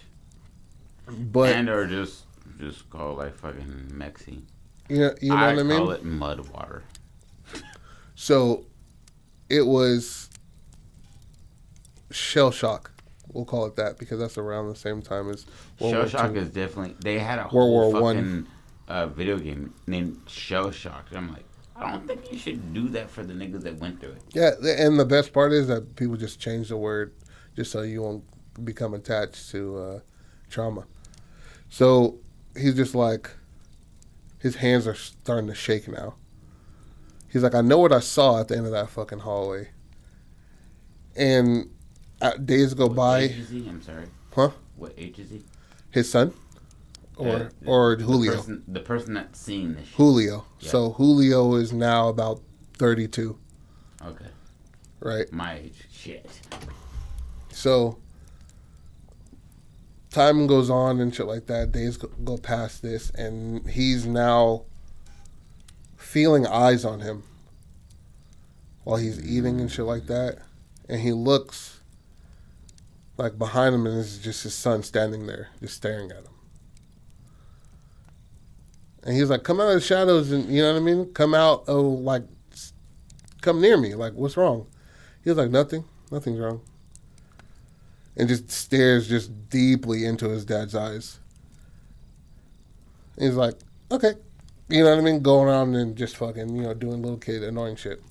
but 1.07 1.55
and 1.55 1.69
or 1.69 1.87
just 1.87 2.25
just 2.59 2.89
call 2.89 3.13
it 3.13 3.23
like 3.23 3.35
fucking 3.37 3.91
Mexi. 3.93 4.41
you 4.89 4.97
know 4.99 5.15
you 5.21 5.29
know 5.29 5.35
I 5.37 5.53
what 5.53 5.59
I 5.59 5.63
mean. 5.63 5.77
call 5.77 5.91
it 5.91 6.03
mud 6.03 6.49
water. 6.49 6.83
So 8.23 8.67
it 9.49 9.63
was 9.63 10.29
shell 12.09 12.51
shock. 12.51 12.89
We'll 13.33 13.43
call 13.43 13.65
it 13.65 13.75
that 13.75 13.99
because 13.99 14.17
that's 14.17 14.37
around 14.37 14.69
the 14.69 14.77
same 14.77 15.01
time 15.01 15.29
as 15.29 15.45
World 15.77 15.91
Shell 15.91 15.99
War 15.99 16.07
Shock 16.07 16.35
is 16.37 16.49
definitely. 16.49 16.95
They 17.01 17.19
had 17.19 17.39
a 17.39 17.41
World 17.41 17.51
whole 17.51 17.91
War 17.91 18.01
One. 18.01 18.15
fucking 18.15 18.47
uh, 18.87 19.07
video 19.07 19.37
game 19.37 19.73
named 19.87 20.21
Shell 20.27 20.71
Shock. 20.71 21.07
I'm 21.13 21.33
like, 21.33 21.43
I 21.75 21.91
don't 21.91 22.07
think 22.07 22.31
you 22.31 22.37
should 22.37 22.73
do 22.73 22.87
that 22.89 23.09
for 23.09 23.25
the 23.25 23.33
niggas 23.33 23.63
that 23.63 23.77
went 23.79 23.99
through 23.99 24.11
it. 24.11 24.21
Yeah, 24.31 24.51
th- 24.51 24.79
and 24.79 24.97
the 24.97 25.05
best 25.05 25.33
part 25.33 25.51
is 25.51 25.67
that 25.67 25.97
people 25.97 26.15
just 26.15 26.39
change 26.39 26.69
the 26.69 26.77
word 26.77 27.13
just 27.57 27.73
so 27.73 27.81
you 27.81 28.03
won't 28.03 28.23
become 28.63 28.93
attached 28.93 29.49
to 29.51 29.77
uh, 29.77 29.99
trauma. 30.49 30.85
So 31.69 32.19
he's 32.55 32.75
just 32.75 32.95
like, 32.95 33.31
his 34.39 34.55
hands 34.55 34.87
are 34.87 34.95
starting 34.95 35.47
to 35.49 35.55
shake 35.55 35.89
now. 35.89 36.15
He's 37.33 37.41
like, 37.41 37.55
I 37.55 37.61
know 37.61 37.79
what 37.79 37.91
I 37.91 37.99
saw 37.99 38.39
at 38.39 38.47
the 38.47 38.55
end 38.55 38.67
of 38.67 38.71
that 38.73 38.89
fucking 38.91 39.19
hallway. 39.19 39.69
And 41.15 41.71
uh, 42.21 42.37
days 42.37 42.75
go 42.75 42.85
What 42.85 42.95
by, 42.95 43.19
age 43.21 43.31
is 43.39 43.49
he? 43.49 43.67
I'm 43.67 43.81
sorry. 43.81 44.05
huh? 44.35 44.51
What 44.77 44.93
age 44.97 45.17
is 45.17 45.31
he? 45.31 45.41
His 45.89 46.09
son, 46.11 46.31
or 47.17 47.27
Uh, 47.35 47.49
or 47.65 47.95
the 47.95 48.03
Julio. 48.03 48.35
person- 48.35 48.63
the 48.67 48.79
person 48.79 49.13
that's 49.15 49.39
seeing 49.39 49.73
this. 49.73 49.85
Shit. 49.87 49.95
Julio. 49.95 50.45
Yeah. 50.59 50.69
So 50.69 50.91
Julio 50.91 51.55
is 51.55 51.73
now 51.73 52.07
about 52.09 52.41
thirty-two, 52.77 53.37
Okay, 54.05 54.25
right? 54.99 55.31
my 55.31 55.55
age. 55.57 55.87
Shit. 55.91 56.27
So 57.51 57.97
time 60.09 60.47
goes 60.47 60.69
on 60.69 60.99
and 60.99 61.13
shit 61.13 61.27
like 61.27 61.45
that. 61.47 61.71
Days 61.71 61.97
go, 61.97 62.07
go 62.23 62.37
past 62.37 62.81
this, 62.81 63.09
and 63.11 63.67
he's 63.69 64.05
now 64.07 64.63
feeling 66.13 66.45
eyes 66.45 66.85
on 66.85 66.99
him 66.99 67.23
while 68.83 68.97
he's 68.97 69.19
eating 69.25 69.59
and 69.59 69.71
shit 69.71 69.85
like 69.85 70.05
that. 70.05 70.37
And 70.87 71.01
he 71.01 71.11
looks 71.11 71.79
like 73.17 73.39
behind 73.39 73.73
him, 73.73 73.87
and 73.87 73.99
it's 73.99 74.19
just 74.19 74.43
his 74.43 74.53
son 74.53 74.83
standing 74.83 75.25
there, 75.25 75.49
just 75.59 75.75
staring 75.75 76.11
at 76.11 76.17
him. 76.17 76.33
And 79.03 79.15
he's 79.15 79.29
like, 79.29 79.43
"Come 79.43 79.59
out 79.59 79.69
of 79.69 79.75
the 79.75 79.81
shadows, 79.81 80.31
and 80.31 80.45
you 80.45 80.61
know 80.61 80.73
what 80.73 80.81
I 80.81 80.83
mean. 80.83 81.11
Come 81.13 81.33
out, 81.33 81.63
oh, 81.67 81.81
like, 81.81 82.23
come 83.41 83.59
near 83.59 83.77
me. 83.77 83.95
Like, 83.95 84.13
what's 84.13 84.37
wrong?" 84.37 84.67
He 85.23 85.29
was 85.29 85.37
like, 85.37 85.49
"Nothing. 85.49 85.85
Nothing's 86.11 86.39
wrong." 86.39 86.61
and 88.15 88.29
just 88.29 88.51
stares 88.51 89.07
just 89.07 89.49
deeply 89.49 90.05
into 90.05 90.29
his 90.29 90.45
dad's 90.45 90.75
eyes. 90.75 91.19
And 93.15 93.25
He's 93.25 93.35
like, 93.35 93.55
okay, 93.91 94.13
you 94.69 94.83
know 94.83 94.89
what 94.89 94.99
I 94.99 95.01
mean, 95.01 95.21
going 95.21 95.47
around 95.47 95.75
and 95.75 95.95
just 95.95 96.17
fucking, 96.17 96.55
you 96.55 96.63
know, 96.63 96.73
doing 96.73 97.01
little 97.01 97.17
kid 97.17 97.43
annoying 97.43 97.75
shit. 97.75 98.01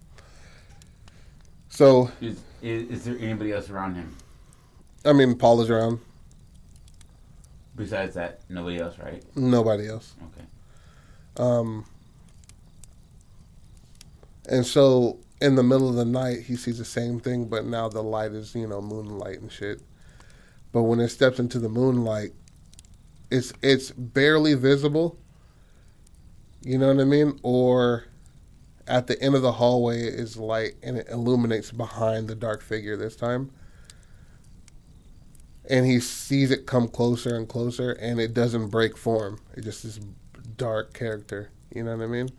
So, 1.68 2.10
Is, 2.20 2.40
is 2.60 2.90
is 2.90 3.04
there 3.04 3.16
anybody 3.18 3.52
else 3.52 3.70
around 3.70 3.94
him 3.94 4.14
I 5.04 5.12
mean, 5.12 5.36
Paul 5.36 5.60
is 5.62 5.70
around, 5.70 6.00
besides 7.74 8.14
that? 8.14 8.40
Nobody 8.48 8.78
else, 8.78 8.98
right? 8.98 9.22
nobody 9.34 9.88
else. 9.88 10.14
Okay. 10.28 10.46
Um, 11.38 11.86
and 14.48 14.66
so 14.66 15.18
in 15.40 15.56
the 15.56 15.62
middle 15.62 15.88
of 15.88 15.96
the 15.96 16.04
night, 16.04 16.42
he 16.42 16.56
sees 16.56 16.78
the 16.78 16.84
same 16.84 17.18
thing, 17.18 17.46
but 17.46 17.64
now 17.66 17.88
the 17.88 18.02
light 18.02 18.32
is, 18.32 18.54
you 18.54 18.66
know, 18.66 18.80
moonlight 18.80 19.40
and 19.40 19.50
shit. 19.50 19.80
But 20.70 20.82
when 20.82 21.00
it 21.00 21.08
steps 21.08 21.38
into 21.38 21.58
the 21.58 21.68
moonlight, 21.68 22.32
it's 23.30 23.52
it's 23.62 23.90
barely 23.90 24.54
visible. 24.54 25.18
You 26.64 26.78
know 26.78 26.88
what 26.88 27.00
I 27.00 27.04
mean? 27.04 27.38
Or 27.42 28.04
at 28.86 29.06
the 29.06 29.20
end 29.20 29.34
of 29.34 29.42
the 29.42 29.52
hallway 29.52 30.02
is 30.02 30.36
light 30.36 30.74
and 30.82 30.96
it 30.96 31.08
illuminates 31.08 31.72
behind 31.72 32.28
the 32.28 32.34
dark 32.34 32.62
figure 32.62 32.96
this 32.96 33.16
time. 33.16 33.50
And 35.68 35.86
he 35.86 36.00
sees 36.00 36.50
it 36.50 36.66
come 36.66 36.88
closer 36.88 37.34
and 37.36 37.48
closer 37.48 37.92
and 37.92 38.20
it 38.20 38.34
doesn't 38.34 38.68
break 38.68 38.96
form. 38.96 39.40
It 39.56 39.62
just 39.62 39.84
is 39.84 40.00
dark 40.56 40.92
character. 40.92 41.50
You 41.74 41.84
know 41.84 41.96
what 41.96 42.04
I 42.04 42.08
mean? 42.08 42.30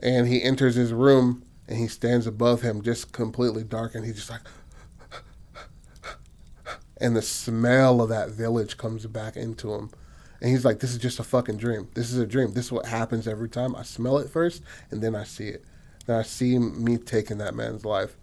And 0.00 0.26
he 0.28 0.42
enters 0.42 0.74
his 0.74 0.92
room 0.92 1.44
and 1.68 1.78
he 1.78 1.86
stands 1.86 2.26
above 2.26 2.62
him, 2.62 2.82
just 2.82 3.12
completely 3.12 3.62
dark, 3.62 3.94
and 3.94 4.04
he's 4.04 4.14
just 4.14 4.30
like, 4.30 4.40
and 7.00 7.14
the 7.14 7.22
smell 7.22 8.00
of 8.00 8.08
that 8.08 8.30
village 8.30 8.78
comes 8.78 9.06
back 9.06 9.36
into 9.36 9.74
him. 9.74 9.90
And 10.40 10.50
he's 10.50 10.64
like, 10.64 10.80
this 10.80 10.92
is 10.92 10.98
just 10.98 11.18
a 11.18 11.24
fucking 11.24 11.56
dream. 11.56 11.88
This 11.94 12.12
is 12.12 12.18
a 12.18 12.26
dream. 12.26 12.52
This 12.52 12.66
is 12.66 12.72
what 12.72 12.86
happens 12.86 13.26
every 13.26 13.48
time. 13.48 13.74
I 13.74 13.82
smell 13.82 14.18
it 14.18 14.30
first, 14.30 14.62
and 14.90 15.02
then 15.02 15.14
I 15.16 15.24
see 15.24 15.48
it. 15.48 15.64
Then 16.06 16.16
I 16.16 16.22
see 16.22 16.58
me 16.58 16.96
taking 16.96 17.38
that 17.38 17.54
man's 17.54 17.84
life. 17.84 18.16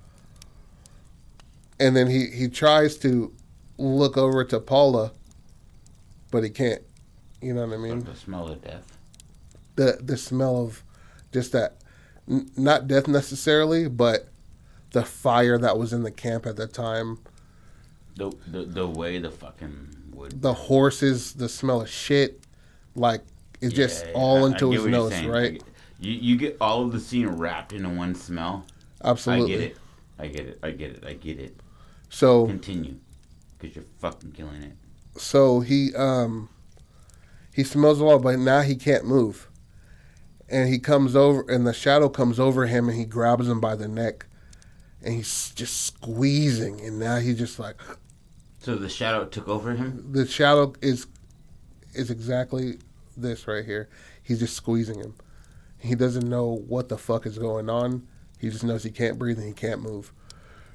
And 1.80 1.96
then 1.96 2.08
he, 2.08 2.28
he 2.28 2.48
tries 2.48 2.96
to 3.00 3.34
look 3.78 4.16
over 4.18 4.44
to 4.46 4.60
Paula, 4.60 5.12
but 6.32 6.44
he 6.44 6.50
can't. 6.50 6.82
You 7.42 7.54
know 7.54 7.68
what 7.68 7.76
I 7.76 7.78
mean? 7.78 8.04
the 8.06 8.16
smell 8.16 8.48
of 8.48 8.64
death. 8.64 8.98
the 9.76 10.00
the 10.02 10.18
smell 10.18 10.64
of 10.64 10.84
just 11.32 11.52
that 11.52 11.76
n- 12.30 12.50
not 12.58 12.88
death 12.88 13.08
necessarily 13.08 13.88
but 13.88 14.30
the 14.92 15.04
fire 15.04 15.58
that 15.60 15.78
was 15.78 15.92
in 15.94 16.02
the 16.04 16.12
camp 16.12 16.46
at 16.48 16.56
the 16.56 16.66
time 16.66 17.20
The, 18.16 18.32
the 18.48 18.64
the 18.64 18.88
way 18.88 19.20
the 19.20 19.30
fucking 19.30 19.96
the 20.34 20.54
horses, 20.54 21.34
the 21.34 21.50
smell 21.50 21.82
of 21.82 21.90
shit, 21.90 22.40
like 22.96 23.22
it's 23.62 23.74
just 23.74 24.06
Yeah, 24.06 24.12
all 24.14 24.38
I- 24.38 24.42
I 24.42 24.52
into 24.52 24.72
get 24.72 24.80
his 24.82 24.88
nose, 24.88 25.24
right? 25.26 25.54
get- 25.54 25.64
You 26.00 26.12
you 26.12 26.38
get 26.38 26.58
all 26.62 26.84
of 26.86 26.92
the 26.92 27.00
scene 27.00 27.28
wrapped 27.28 27.74
into 27.74 27.90
one 27.90 28.16
smell. 28.16 28.66
Absolutely. 29.04 29.54
I 29.56 29.58
get 29.58 29.62
it. 29.62 29.78
I 30.20 30.28
get 30.28 30.46
it. 30.48 30.60
I 30.64 30.72
get 30.72 30.92
it. 30.92 31.04
I 31.06 31.14
get 31.14 31.40
it. 31.40 31.60
So 32.10 32.46
Continue, 32.48 32.96
because 33.58 33.76
you're 33.76 33.86
fucking 34.00 34.32
killing 34.34 34.62
it. 34.64 34.74
so 35.18 35.60
he 35.62 35.94
um 35.96 36.50
he 37.54 37.64
smells 37.64 38.00
a 38.02 38.04
lot, 38.06 38.22
but 38.22 38.38
now 38.40 38.62
he 38.62 38.76
can't 38.76 39.06
move. 39.06 39.50
And 40.50 40.70
he 40.70 40.78
comes 40.78 41.16
over, 41.16 41.44
and 41.50 41.66
the 41.66 41.74
shadow 41.74 42.08
comes 42.10 42.40
over 42.40 42.68
him, 42.68 42.88
and 42.90 42.98
he 42.98 43.06
grabs 43.06 43.48
him 43.48 43.60
by 43.60 43.76
the 43.76 43.88
neck, 43.88 44.28
and 45.02 45.14
he's 45.16 45.52
just 45.56 45.86
squeezing, 45.86 46.80
and 46.82 47.00
now 47.00 47.18
he's 47.18 47.38
just 47.38 47.58
like 47.58 47.76
So 48.66 48.76
the 48.76 48.90
shadow 48.90 49.26
took 49.26 49.48
over 49.48 49.76
him. 49.76 50.12
the 50.12 50.26
shadow 50.26 50.74
is 50.82 51.06
is 51.94 52.10
exactly 52.10 52.80
this 53.16 53.48
right 53.48 53.64
here. 53.64 53.90
He's 54.24 54.40
just 54.40 54.56
squeezing 54.56 54.98
him. 54.98 55.14
He 55.78 55.94
doesn't 55.94 56.28
know 56.28 56.64
what 56.68 56.90
the 56.90 56.98
fuck 56.98 57.28
is 57.28 57.38
going 57.38 57.70
on. 57.70 58.08
He 58.40 58.50
just 58.50 58.64
knows 58.64 58.82
he 58.82 58.90
can't 58.90 59.20
breathe 59.20 59.38
and 59.38 59.46
he 59.46 59.54
can't 59.54 59.84
move. 59.84 60.12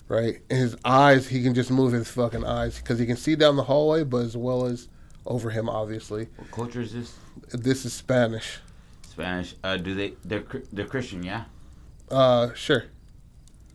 Right? 0.07 0.41
And 0.49 0.61
his 0.61 0.77
eyes, 0.85 1.27
he 1.27 1.43
can 1.43 1.53
just 1.53 1.73
move 1.73 1.93
his 1.93 2.09
fucking 2.09 2.45
eyes 2.45 2.79
because 2.79 3.01
he 3.01 3.07
can 3.07 3.17
see 3.17 3.35
down 3.35 3.57
the 3.57 3.65
hallway, 3.65 4.05
but 4.05 4.19
as 4.19 4.37
well 4.37 4.67
as 4.67 4.89
over 5.27 5.51
him, 5.51 5.69
obviously. 5.69 6.29
What 6.37 6.51
culture 6.53 6.83
is 6.83 6.93
this? 6.93 7.17
This 7.53 7.85
is 7.85 7.93
Spanish. 7.93 8.61
Spanish. 9.03 9.57
Uh, 9.65 9.77
do 9.77 9.97
they? 9.97 10.15
They're 10.25 10.45
they're 10.73 10.87
Christian, 10.87 11.25
yeah. 11.25 11.47
Uh, 12.09 12.55
sure. 12.55 12.85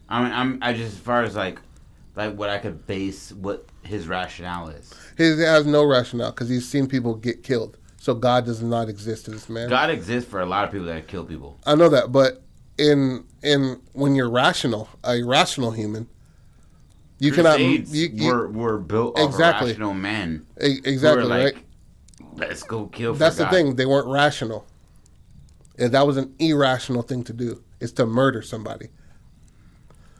I 0.07 0.23
mean, 0.23 0.31
I'm 0.31 0.59
I 0.61 0.71
just 0.71 0.93
as 0.93 0.99
far 0.99 1.21
as 1.23 1.35
like, 1.35 1.59
like 2.15 2.35
what 2.35 2.49
I 2.49 2.57
could 2.57 2.85
base 2.87 3.31
what 3.31 3.65
his 3.83 4.07
rationale 4.07 4.69
is. 4.69 4.93
He 5.17 5.23
has 5.41 5.65
no 5.65 5.83
rationale 5.85 6.31
because 6.31 6.49
he's 6.49 6.67
seen 6.67 6.87
people 6.87 7.15
get 7.15 7.43
killed. 7.43 7.77
So 7.97 8.13
God 8.13 8.45
does 8.45 8.61
not 8.61 8.87
exist 8.87 9.25
to 9.25 9.31
this 9.31 9.49
man. 9.49 9.69
God 9.69 9.89
exists 9.89 10.29
for 10.29 10.39
a 10.41 10.45
lot 10.45 10.63
of 10.63 10.71
people 10.71 10.87
that 10.87 11.07
kill 11.07 11.25
people. 11.25 11.57
I 11.65 11.75
know 11.75 11.89
that, 11.89 12.11
but 12.11 12.43
in 12.77 13.25
in 13.41 13.81
when 13.93 14.15
you're 14.15 14.29
rational, 14.29 14.89
a 15.03 15.23
rational 15.23 15.71
human, 15.71 16.07
you 17.19 17.31
cannot. 17.31 17.55
Crusades 17.55 17.95
You, 17.95 18.09
you, 18.13 18.27
were 18.31 18.47
were 18.49 18.77
built 18.77 19.17
Exactly. 19.17 19.71
rational 19.71 19.93
men. 19.93 20.45
e- 20.61 20.81
exactly 20.83 21.23
like, 21.23 21.55
right. 21.55 21.63
Let's 22.35 22.63
go 22.63 22.87
kill. 22.87 23.13
For 23.13 23.19
That's 23.19 23.37
the 23.37 23.47
thing. 23.47 23.75
They 23.75 23.85
weren't 23.85 24.07
rational. 24.07 24.67
And 25.77 25.91
that 25.93 26.05
was 26.05 26.17
an 26.17 26.33
irrational 26.39 27.01
thing 27.01 27.23
to 27.25 27.33
do. 27.33 27.63
Is 27.79 27.91
to 27.93 28.05
murder 28.05 28.41
somebody. 28.41 28.89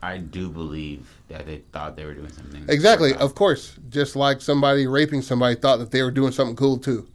I 0.02 0.18
do 0.18 0.50
believe 0.50 1.08
that 1.30 1.46
they 1.46 1.60
thought 1.72 1.96
they 1.96 2.06
were 2.06 2.14
doing 2.14 2.32
something. 2.32 2.66
Exactly. 2.70 3.14
Of 3.16 3.36
course. 3.36 3.75
Just 3.90 4.16
like 4.16 4.42
somebody 4.42 4.88
raping 4.88 5.22
somebody 5.22 5.56
thought 5.56 5.78
that 5.78 5.92
they 5.92 6.04
were 6.04 6.12
doing 6.12 6.32
something 6.32 6.56
cool 6.56 6.78
too. 6.78 7.08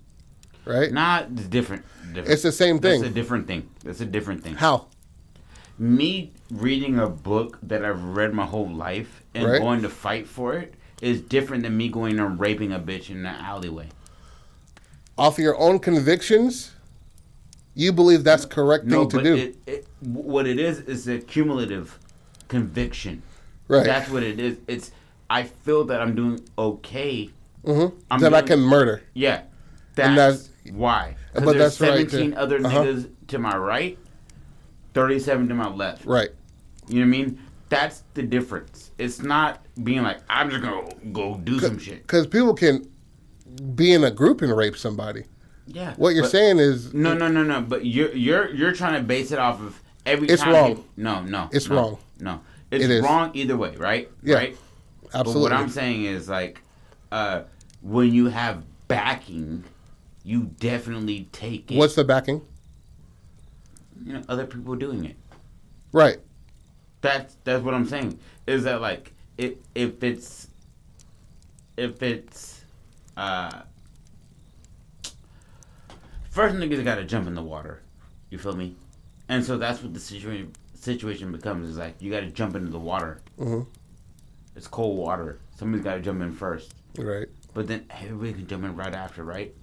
Right. 0.64 0.92
Not 0.92 1.34
different. 1.50 1.84
different. 2.08 2.28
It's 2.28 2.42
the 2.42 2.52
same 2.52 2.78
thing. 2.78 3.00
It's 3.00 3.10
a 3.10 3.14
different 3.14 3.46
thing. 3.46 3.68
It's 3.84 4.00
a 4.00 4.06
different 4.06 4.42
thing. 4.42 4.54
How? 4.54 4.86
Me 5.78 6.32
reading 6.50 6.98
a 6.98 7.08
book 7.08 7.58
that 7.62 7.84
I've 7.84 8.02
read 8.02 8.34
my 8.34 8.44
whole 8.44 8.68
life 8.68 9.22
and 9.34 9.46
Right. 9.46 9.60
going 9.60 9.82
to 9.82 9.88
fight 9.88 10.26
for 10.26 10.54
it 10.54 10.74
is 11.00 11.20
different 11.20 11.62
than 11.62 11.76
me 11.76 11.88
going 11.88 12.18
and 12.18 12.38
raping 12.38 12.72
a 12.72 12.78
bitch 12.78 13.08
in 13.10 13.18
an 13.18 13.26
alleyway. 13.26 13.88
Off 15.16 15.38
of 15.38 15.44
your 15.44 15.58
own 15.58 15.78
convictions, 15.78 16.72
you 17.74 17.92
believe 17.92 18.24
that's 18.24 18.44
correct 18.44 18.88
thing 18.88 19.08
to 19.08 19.22
do. 19.22 19.34
It, 19.34 19.56
it, 19.66 19.86
what 20.00 20.46
it 20.46 20.58
is 20.58 20.80
is 20.80 21.08
a 21.08 21.18
cumulative 21.18 21.98
conviction. 22.50 23.22
right. 23.68 23.84
That's 23.86 24.10
what 24.10 24.22
it 24.22 24.38
is. 24.38 24.58
It's 24.66 24.90
I 25.30 25.44
feel 25.44 25.84
that 25.84 26.00
I'm 26.02 26.14
doing 26.14 26.40
okay. 26.58 27.30
hmm 27.64 27.86
I'm 28.10 28.20
That 28.20 28.34
I 28.34 28.42
can 28.42 28.60
murder. 28.60 29.02
Yeah, 29.14 29.42
And 29.96 30.18
that's, 30.18 30.50
why. 30.72 31.16
but 31.32 31.44
there's 31.56 31.78
that's 31.78 31.80
right, 31.80 32.10
17 32.10 32.34
other 32.34 32.56
Uh-huh. 32.56 32.82
niggas 32.84 33.08
to 33.28 33.38
my 33.38 33.56
right, 33.56 33.96
37 34.94 35.48
to 35.48 35.54
my 35.54 35.68
left. 35.68 36.04
Right. 36.04 36.30
You 36.88 36.96
know 36.96 37.00
what 37.02 37.06
I 37.06 37.10
mean? 37.24 37.38
That's 37.68 38.02
the 38.14 38.22
difference. 38.24 38.90
It's 38.98 39.20
not 39.22 39.64
being 39.84 40.02
like 40.02 40.18
I'm 40.28 40.50
just 40.50 40.62
gonna 40.62 40.88
go 41.12 41.36
do 41.44 41.60
some 41.60 41.78
shit. 41.78 42.02
Because 42.02 42.26
people 42.26 42.52
can 42.54 42.88
be 43.76 43.92
in 43.92 44.02
a 44.02 44.10
group 44.10 44.42
and 44.42 44.54
rape 44.56 44.76
somebody. 44.76 45.24
Yeah. 45.68 45.94
What 45.96 46.16
you're 46.16 46.24
saying 46.26 46.58
is 46.58 46.92
No, 46.92 47.14
no, 47.14 47.28
no, 47.28 47.44
no. 47.44 47.60
But 47.60 47.86
you're 47.86 48.12
you're 48.12 48.50
you're 48.52 48.72
trying 48.72 48.94
to 48.94 49.02
base 49.06 49.30
it 49.30 49.38
off 49.38 49.60
of 49.60 49.80
every. 50.04 50.26
It's 50.28 50.42
time 50.42 50.52
wrong. 50.52 50.70
you- 50.70 50.84
no, 50.96 51.22
no. 51.22 51.48
It's 51.52 51.68
no, 51.68 51.76
wrong. 51.76 51.98
No, 52.20 52.40
it's 52.70 52.84
It 52.84 53.02
wrong 53.02 53.30
either 53.34 53.56
way, 53.56 53.76
right? 53.76 54.10
Yeah, 54.22 54.36
Right. 54.36 54.56
absolutely. 55.14 55.32
But 55.34 55.40
what 55.40 55.52
I'm 55.52 55.68
saying 55.68 56.04
is 56.04 56.28
like, 56.28 56.60
uh, 57.10 57.42
when 57.82 58.12
you 58.12 58.26
have 58.28 58.62
backing, 58.88 59.64
you 60.22 60.50
definitely 60.58 61.28
take 61.32 61.70
it. 61.70 61.76
What's 61.78 61.94
the 61.94 62.04
backing? 62.04 62.42
you 64.02 64.14
know 64.14 64.22
other 64.28 64.46
people 64.46 64.74
doing 64.76 65.04
it. 65.04 65.16
Right. 65.92 66.18
That's 67.00 67.36
that's 67.44 67.62
what 67.62 67.74
I'm 67.74 67.86
saying. 67.86 68.18
Is 68.46 68.64
that 68.64 68.80
like 68.80 69.12
if 69.38 69.54
if 69.74 70.02
it's 70.02 70.48
if 71.76 72.02
it's 72.02 72.64
uh 73.16 73.62
first 76.30 76.56
niggas 76.56 76.84
got 76.84 76.96
to 76.96 77.04
jump 77.04 77.26
in 77.26 77.34
the 77.34 77.42
water. 77.42 77.82
You 78.30 78.38
feel 78.38 78.54
me? 78.54 78.76
And 79.28 79.44
so 79.44 79.58
that's 79.58 79.82
what 79.82 79.92
the 79.94 80.00
situation 80.00 80.52
situation 80.80 81.30
becomes 81.32 81.68
is 81.68 81.76
like 81.78 82.00
you 82.00 82.10
got 82.10 82.20
to 82.20 82.30
jump 82.30 82.56
into 82.56 82.70
the 82.70 82.78
water. 82.78 83.20
Mhm. 83.38 83.66
It's 84.56 84.66
cold 84.66 84.98
water. 84.98 85.38
Somebody's 85.56 85.84
got 85.84 85.94
to 85.94 86.00
jump 86.00 86.22
in 86.22 86.32
first. 86.32 86.74
Right. 86.98 87.28
But 87.54 87.66
then 87.68 87.84
everybody 87.90 88.32
can 88.32 88.46
jump 88.46 88.64
in 88.64 88.74
right 88.76 88.94
after, 88.94 89.22
right? 89.24 89.54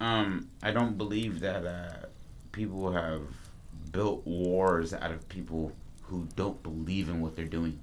Um, 0.00 0.48
I 0.62 0.70
don't 0.70 0.96
believe 0.96 1.40
that 1.40 1.64
uh, 1.66 2.06
people 2.52 2.92
have 2.92 3.22
built 3.92 4.26
wars 4.26 4.92
out 4.94 5.10
of 5.10 5.28
people 5.28 5.72
who 6.02 6.28
don't 6.36 6.62
believe 6.62 7.08
in 7.08 7.20
what 7.20 7.36
they're 7.36 7.44
doing. 7.44 7.78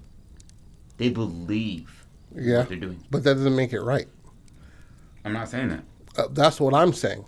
They 0.97 1.10
believe 1.10 2.05
Yeah. 2.34 2.60
what 2.60 2.69
they're 2.69 2.77
doing. 2.77 3.03
But 3.12 3.23
that 3.23 3.36
doesn't 3.36 3.55
make 3.55 3.73
it 3.73 3.81
right. 3.81 4.08
I'm 5.23 5.34
not 5.34 5.49
saying 5.49 5.69
that. 5.69 5.84
Uh, 6.17 6.27
that's 6.31 6.60
what 6.60 6.73
I'm 6.73 6.93
saying. 6.93 7.25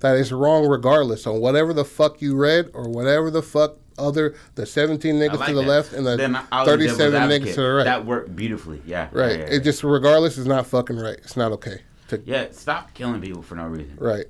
That 0.00 0.16
is 0.16 0.32
wrong 0.32 0.66
regardless 0.66 1.26
on 1.26 1.40
whatever 1.40 1.72
the 1.72 1.84
fuck 1.84 2.20
you 2.22 2.36
read 2.36 2.70
or 2.72 2.88
whatever 2.88 3.30
the 3.30 3.42
fuck 3.42 3.76
other 3.98 4.34
the 4.54 4.66
17 4.66 5.16
niggas 5.16 5.38
like 5.38 5.48
to 5.48 5.54
the 5.54 5.62
that. 5.62 5.68
left 5.68 5.92
and 5.92 6.06
the 6.06 6.16
Then 6.16 6.38
37 6.52 7.12
niggas 7.28 7.54
to 7.54 7.60
the 7.62 7.72
right. 7.72 7.84
That 7.84 8.06
worked 8.06 8.34
beautifully. 8.34 8.82
Yeah. 8.86 9.08
right. 9.12 9.32
Yeah, 9.32 9.38
yeah, 9.38 9.54
It 9.54 9.60
just 9.60 9.82
regardless 9.84 10.38
is 10.38 10.46
not 10.46 10.66
fucking 10.66 10.96
right. 10.96 11.18
It's 11.18 11.36
not 11.36 11.52
okay. 11.52 11.82
To, 12.08 12.22
yeah, 12.24 12.46
stop 12.52 12.94
killing 12.94 13.20
people 13.20 13.42
for 13.42 13.54
no 13.54 13.66
reason. 13.66 13.96
Right. 13.98 14.26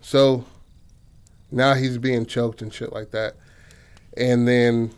So 0.00 0.44
now 1.50 1.74
he's 1.74 1.98
being 1.98 2.26
choked 2.26 2.62
and 2.62 2.72
shit 2.72 2.92
like 2.92 3.10
that. 3.10 3.36
And 4.16 4.48
then 4.48 4.90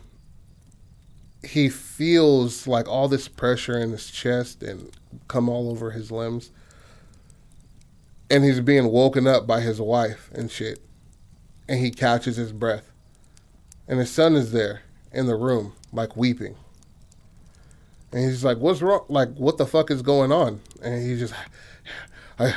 he 1.43 1.69
feels 1.69 2.67
like 2.67 2.87
all 2.87 3.07
this 3.07 3.27
pressure 3.27 3.77
in 3.77 3.91
his 3.91 4.09
chest 4.09 4.63
and 4.63 4.89
come 5.27 5.47
all 5.49 5.69
over 5.69 5.91
his 5.91 6.11
limbs. 6.11 6.51
And 8.29 8.43
he's 8.43 8.59
being 8.59 8.87
woken 8.87 9.27
up 9.27 9.45
by 9.45 9.61
his 9.61 9.79
wife 9.79 10.31
and 10.33 10.49
shit. 10.49 10.79
And 11.67 11.79
he 11.79 11.91
catches 11.91 12.37
his 12.37 12.51
breath. 12.51 12.91
And 13.87 13.99
his 13.99 14.11
son 14.11 14.35
is 14.35 14.51
there 14.51 14.81
in 15.11 15.27
the 15.27 15.35
room, 15.35 15.73
like 15.91 16.15
weeping. 16.17 16.55
And 18.11 18.23
he's 18.23 18.43
like, 18.43 18.57
What's 18.57 18.81
wrong? 18.81 19.05
Like, 19.09 19.29
what 19.35 19.57
the 19.57 19.65
fuck 19.65 19.91
is 19.91 20.01
going 20.01 20.31
on? 20.31 20.61
And 20.81 21.01
he's 21.05 21.19
just, 21.19 21.33
I, 22.39 22.53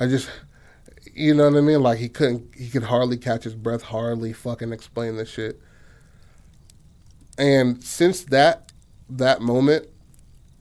I 0.00 0.06
just, 0.06 0.30
you 1.14 1.34
know 1.34 1.50
what 1.50 1.58
I 1.58 1.60
mean? 1.60 1.80
Like 1.82 1.98
he 1.98 2.08
couldn't, 2.08 2.54
he 2.56 2.68
could 2.70 2.84
hardly 2.84 3.16
catch 3.18 3.44
his 3.44 3.54
breath, 3.54 3.82
hardly 3.82 4.32
fucking 4.32 4.72
explain 4.72 5.16
this 5.16 5.28
shit. 5.28 5.60
And 7.38 7.82
since 7.82 8.24
that, 8.24 8.72
that 9.10 9.40
moment, 9.40 9.88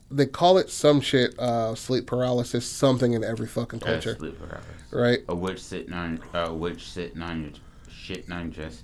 they 0.10 0.26
call 0.26 0.58
it 0.58 0.70
some 0.70 1.00
shit, 1.02 1.38
uh, 1.40 1.74
sleep 1.76 2.06
paralysis, 2.06 2.66
something 2.66 3.14
in 3.14 3.24
every 3.24 3.48
fucking 3.48 3.80
Yeah, 3.80 3.88
culture, 3.94 4.16
sleep 4.18 4.38
paralysis. 4.40 4.68
right? 4.92 5.20
A 5.30 5.36
witch 5.36 5.62
sitting 5.64 5.94
on 5.94 6.20
a 6.34 6.54
witch 6.54 6.90
sitting 6.92 7.22
on 7.22 7.44
your 7.44 7.52
shit 7.90 8.30
on 8.32 8.52
your 8.52 8.66
chest, 8.66 8.84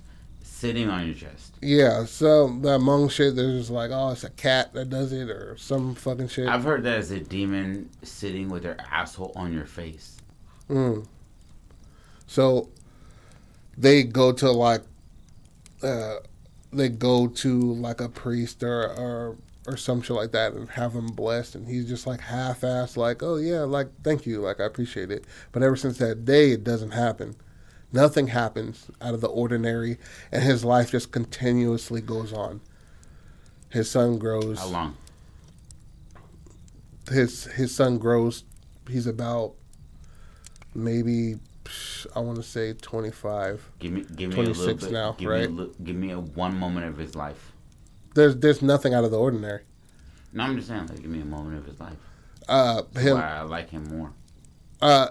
sitting 0.58 0.90
on 0.90 1.06
your 1.06 1.14
chest. 1.14 1.54
Yeah. 1.62 2.04
So 2.04 2.48
that 2.62 2.80
Hmong 2.80 3.10
shit, 3.10 3.36
they're 3.36 3.58
just 3.58 3.70
like, 3.70 3.90
oh, 3.92 4.10
it's 4.10 4.24
a 4.24 4.30
cat 4.30 4.72
that 4.74 4.90
does 4.90 5.12
it, 5.12 5.30
or 5.30 5.56
some 5.56 5.94
fucking 5.94 6.28
shit. 6.28 6.48
I've 6.48 6.64
heard 6.64 6.82
that 6.82 6.98
as 6.98 7.12
a 7.12 7.20
demon 7.20 7.90
sitting 8.02 8.48
with 8.48 8.64
their 8.64 8.76
asshole 8.90 9.32
on 9.36 9.52
your 9.52 9.66
face. 9.66 10.16
Mm. 10.68 11.06
So 12.26 12.70
they 13.76 14.02
go 14.02 14.32
to 14.32 14.50
like 14.50 14.82
uh 15.82 16.16
they 16.72 16.88
go 16.88 17.28
to 17.28 17.74
like 17.74 18.00
a 18.00 18.08
priest 18.08 18.62
or 18.64 18.88
or 18.88 19.36
or 19.66 19.76
some 19.76 20.02
shit 20.02 20.16
like 20.16 20.32
that 20.32 20.54
and 20.54 20.68
have 20.70 20.92
him 20.92 21.06
blessed 21.06 21.54
and 21.54 21.68
he's 21.68 21.88
just 21.88 22.06
like 22.06 22.20
half 22.20 22.62
assed 22.62 22.96
like, 22.96 23.22
Oh 23.22 23.36
yeah, 23.36 23.60
like 23.60 23.88
thank 24.02 24.26
you, 24.26 24.40
like 24.40 24.60
I 24.60 24.64
appreciate 24.64 25.12
it. 25.12 25.24
But 25.52 25.62
ever 25.62 25.76
since 25.76 25.98
that 25.98 26.24
day 26.24 26.50
it 26.50 26.64
doesn't 26.64 26.90
happen. 26.90 27.36
Nothing 27.92 28.28
happens 28.28 28.90
out 29.00 29.14
of 29.14 29.20
the 29.20 29.28
ordinary 29.28 29.98
and 30.30 30.42
his 30.42 30.64
life 30.64 30.90
just 30.90 31.10
continuously 31.10 32.00
goes 32.00 32.32
on. 32.32 32.60
His 33.70 33.90
son 33.90 34.18
grows 34.18 34.58
How 34.58 34.66
long? 34.66 34.96
his 37.10 37.44
his 37.44 37.74
son 37.74 37.98
grows. 37.98 38.44
He's 38.88 39.06
about 39.06 39.54
maybe 40.74 41.36
I 42.14 42.20
want 42.20 42.36
to 42.36 42.42
say 42.42 42.72
twenty 42.74 43.10
five. 43.10 43.70
Give 43.78 43.92
me, 43.92 44.04
give 44.16 44.30
me 44.30 44.36
a 44.36 44.38
little 44.40 44.54
26 44.54 44.84
bit. 44.84 44.92
now, 44.92 45.12
give 45.12 45.28
right? 45.30 45.50
Me 45.50 45.62
a, 45.62 45.66
li- 45.66 45.74
give 45.84 45.96
me 45.96 46.10
a 46.12 46.20
one 46.20 46.56
moment 46.56 46.86
of 46.86 46.96
his 46.96 47.14
life. 47.14 47.52
There's 48.14 48.36
there's 48.36 48.62
nothing 48.62 48.94
out 48.94 49.04
of 49.04 49.10
the 49.10 49.18
ordinary. 49.18 49.62
No, 50.32 50.44
I'm 50.44 50.56
just 50.56 50.68
saying, 50.68 50.86
like, 50.88 51.00
give 51.00 51.10
me 51.10 51.20
a 51.22 51.24
moment 51.24 51.56
of 51.58 51.64
his 51.64 51.80
life. 51.80 51.96
Uh, 52.46 52.82
him. 52.98 53.14
Why 53.16 53.36
I 53.38 53.42
like 53.42 53.70
him 53.70 53.84
more. 53.84 54.12
Uh, 54.80 55.08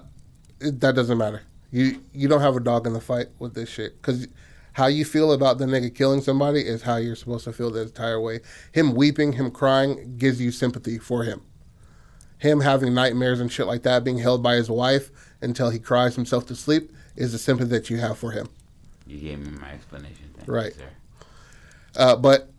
it, 0.60 0.80
that 0.80 0.94
doesn't 0.96 1.18
matter. 1.18 1.42
You 1.72 2.04
you 2.14 2.28
don't 2.28 2.42
have 2.42 2.56
a 2.56 2.60
dog 2.60 2.88
in 2.88 2.94
the 2.94 3.02
fight 3.02 3.28
with 3.40 3.54
this 3.54 3.70
shit 3.70 4.02
because 4.02 4.28
how 4.74 4.86
you 4.86 5.06
feel 5.06 5.34
about 5.34 5.58
the 5.58 5.66
nigga 5.66 5.94
killing 5.94 6.22
somebody 6.22 6.62
is 6.62 6.84
how 6.84 6.98
you're 6.98 7.16
supposed 7.16 7.46
to 7.46 7.52
feel 7.52 7.72
the 7.72 7.82
entire 7.82 8.22
way. 8.22 8.42
Him 8.72 8.94
weeping, 8.94 9.34
him 9.34 9.50
crying 9.50 10.18
gives 10.18 10.40
you 10.40 10.52
sympathy 10.52 11.00
for 11.00 11.24
him. 11.24 11.42
Him 12.38 12.62
having 12.62 12.94
nightmares 12.94 13.40
and 13.40 13.52
shit 13.52 13.66
like 13.66 13.82
that, 13.84 14.04
being 14.04 14.20
held 14.20 14.44
by 14.44 14.54
his 14.54 14.70
wife 14.70 15.10
until 15.42 15.72
he 15.72 15.80
cries 15.80 16.16
himself 16.16 16.46
to 16.46 16.56
sleep, 16.56 16.92
is 17.16 17.32
the 17.32 17.40
sympathy 17.40 17.72
that 17.72 17.90
you 17.90 17.98
have 17.98 18.20
for 18.20 18.32
him. 18.32 18.50
You 19.08 19.18
gave 19.18 19.40
me 19.40 19.58
my 19.60 19.72
explanation. 19.72 20.30
Thank 20.36 20.48
Right. 20.48 20.74
You, 20.76 20.80
sir. 20.80 20.90
Uh, 21.96 22.16
but 22.16 22.52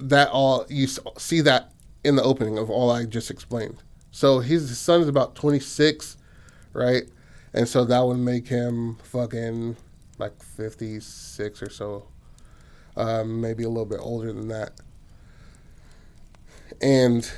that 0.00 0.30
all 0.30 0.64
you 0.70 0.86
see 1.18 1.42
that 1.42 1.72
in 2.04 2.16
the 2.16 2.22
opening 2.22 2.56
of 2.56 2.70
all 2.70 2.90
I 2.90 3.04
just 3.04 3.30
explained. 3.30 3.82
So 4.10 4.40
his, 4.40 4.70
his 4.70 4.78
son 4.78 5.02
is 5.02 5.08
about 5.08 5.34
26, 5.34 6.16
right? 6.72 7.02
And 7.52 7.68
so 7.68 7.84
that 7.84 8.00
would 8.00 8.18
make 8.18 8.48
him 8.48 8.96
fucking 9.02 9.76
like 10.18 10.42
56 10.42 11.62
or 11.62 11.70
so, 11.70 12.08
um, 12.96 13.40
maybe 13.40 13.64
a 13.64 13.68
little 13.68 13.86
bit 13.86 14.00
older 14.00 14.32
than 14.32 14.48
that. 14.48 14.72
And 16.80 17.30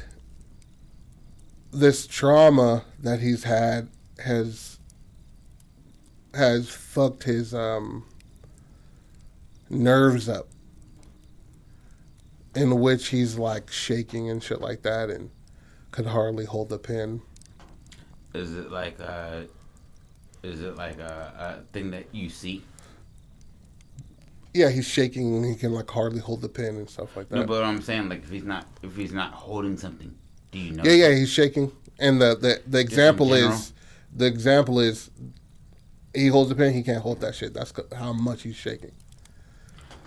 this 1.73 2.07
trauma 2.07 2.85
that 2.99 3.21
he's 3.21 3.45
had 3.45 3.89
has 4.25 4.79
has 6.35 6.69
fucked 6.69 7.25
his 7.25 7.53
um, 7.55 8.05
nerves 9.69 10.29
up 10.29 10.49
in 12.55 12.81
which 12.81 13.09
he's 13.09 13.37
like 13.37 13.71
shaking 13.71 14.29
and 14.29 14.43
shit 14.43 14.61
like 14.61 14.83
that 14.83 15.11
and 15.11 15.31
could 15.91 16.07
hardly 16.07 16.45
hold 16.45 16.69
the 16.69 16.79
pen. 16.79 17.23
Is 18.35 18.57
it 18.57 18.71
like 18.71 19.01
uh 19.01 19.43
is 20.43 20.63
it 20.63 20.77
like 20.77 20.99
a, 20.99 21.61
a 21.61 21.73
thing 21.73 21.91
that 21.91 22.07
you 22.13 22.29
see? 22.29 22.63
Yeah, 24.53 24.69
he's 24.69 24.87
shaking 24.87 25.37
and 25.37 25.45
he 25.45 25.55
can 25.55 25.73
like 25.73 25.89
hardly 25.89 26.21
hold 26.21 26.43
the 26.43 26.49
pen 26.49 26.77
and 26.77 26.91
stuff 26.91 27.17
like 27.17 27.29
that. 27.29 27.37
No, 27.37 27.43
but 27.43 27.61
what 27.61 27.65
I'm 27.65 27.83
saying, 27.83 28.09
like 28.09 28.25
if 28.25 28.31
he's 28.31 28.45
not 28.45 28.67
if 28.83 28.97
he's 28.97 29.13
not 29.13 29.33
holding 29.33 29.77
something, 29.77 30.15
do 30.51 30.59
you 30.59 30.73
know? 30.73 30.83
yeah, 30.85 31.09
yeah, 31.09 31.15
he's 31.15 31.31
shaking. 31.31 31.71
And 31.99 32.21
the 32.21 32.37
the, 32.37 32.63
the 32.67 32.81
example 32.81 33.33
is 33.33 33.73
the 34.15 34.27
example 34.27 34.81
is 34.81 35.11
he 36.15 36.27
holds 36.27 36.49
the 36.49 36.57
pen, 36.57 36.73
he 36.73 36.83
can't 36.83 37.03
hold 37.03 37.21
that 37.21 37.35
shit. 37.35 37.55
That's 37.55 37.73
how 37.97 38.13
much 38.13 38.43
he's 38.43 38.57
shaking. 38.57 38.93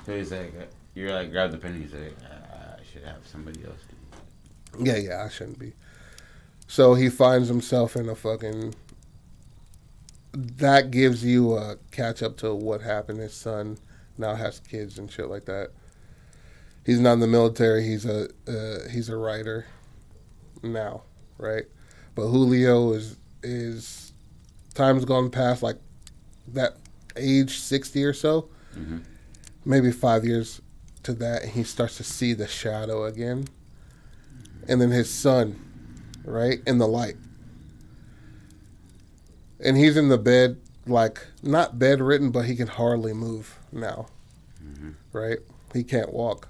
So 0.06 0.16
he's 0.18 0.32
like, 0.32 0.54
uh, 0.60 0.66
you're 0.94 1.14
like 1.14 1.32
grab 1.32 1.52
the 1.52 1.58
pen. 1.58 1.82
He's 1.82 1.94
like, 1.94 2.16
uh, 2.24 2.76
I 2.80 2.84
should 2.92 3.04
have 3.04 3.26
somebody 3.26 3.64
else 3.64 3.80
do. 3.90 4.84
Yeah, 4.84 4.98
yeah, 4.98 5.24
I 5.24 5.30
shouldn't 5.30 5.60
be. 5.60 5.74
So 6.68 6.96
he 6.96 7.10
finds 7.10 7.48
himself 7.48 7.96
in 7.96 8.10
a 8.10 8.16
fucking. 8.16 8.76
That 10.34 10.90
gives 10.92 11.24
you 11.24 11.56
a 11.56 11.78
catch 11.92 12.24
up 12.24 12.38
to 12.38 12.54
what 12.56 12.82
happened. 12.82 13.20
His 13.20 13.34
son 13.34 13.78
now 14.18 14.36
has 14.36 14.60
kids 14.60 14.98
and 14.98 15.12
shit 15.12 15.28
like 15.30 15.46
that. 15.46 15.70
He's 16.86 17.00
not 17.00 17.14
in 17.14 17.20
the 17.20 17.28
military. 17.28 17.84
He's 17.86 18.06
a 18.06 18.30
uh, 18.48 18.90
he's 18.90 19.10
a 19.10 19.16
writer 19.16 19.66
now, 20.64 21.04
right? 21.38 21.66
But 22.16 22.28
Julio 22.28 22.94
is 22.94 23.18
is 23.44 24.12
time's 24.74 25.06
gone 25.06 25.30
past 25.30 25.62
like 25.62 25.78
that 26.48 26.78
age 27.16 27.60
sixty 27.60 28.04
or 28.04 28.14
so, 28.14 28.50
Mhm. 28.76 29.04
maybe 29.66 29.92
five 29.92 30.26
years 30.26 30.62
to 31.04 31.14
that, 31.14 31.44
and 31.44 31.52
he 31.52 31.64
starts 31.64 31.98
to 31.98 32.04
see 32.04 32.34
the 32.34 32.48
shadow 32.48 33.04
again 33.06 33.48
and 34.68 34.80
then 34.82 34.90
his 34.92 35.10
son, 35.10 35.60
right, 36.24 36.62
in 36.66 36.78
the 36.78 36.88
light. 36.88 37.18
And 39.60 39.78
he's 39.78 39.96
in 39.98 40.10
the 40.10 40.18
bed, 40.18 40.60
like, 40.86 41.26
not 41.42 41.80
bedridden, 41.80 42.32
but 42.32 42.46
he 42.46 42.56
can 42.56 42.68
hardly 42.68 43.14
move 43.14 43.58
now, 43.72 44.08
Mhm. 44.64 44.96
right? 45.14 45.40
He 45.74 45.84
can't 45.84 46.12
walk. 46.14 46.50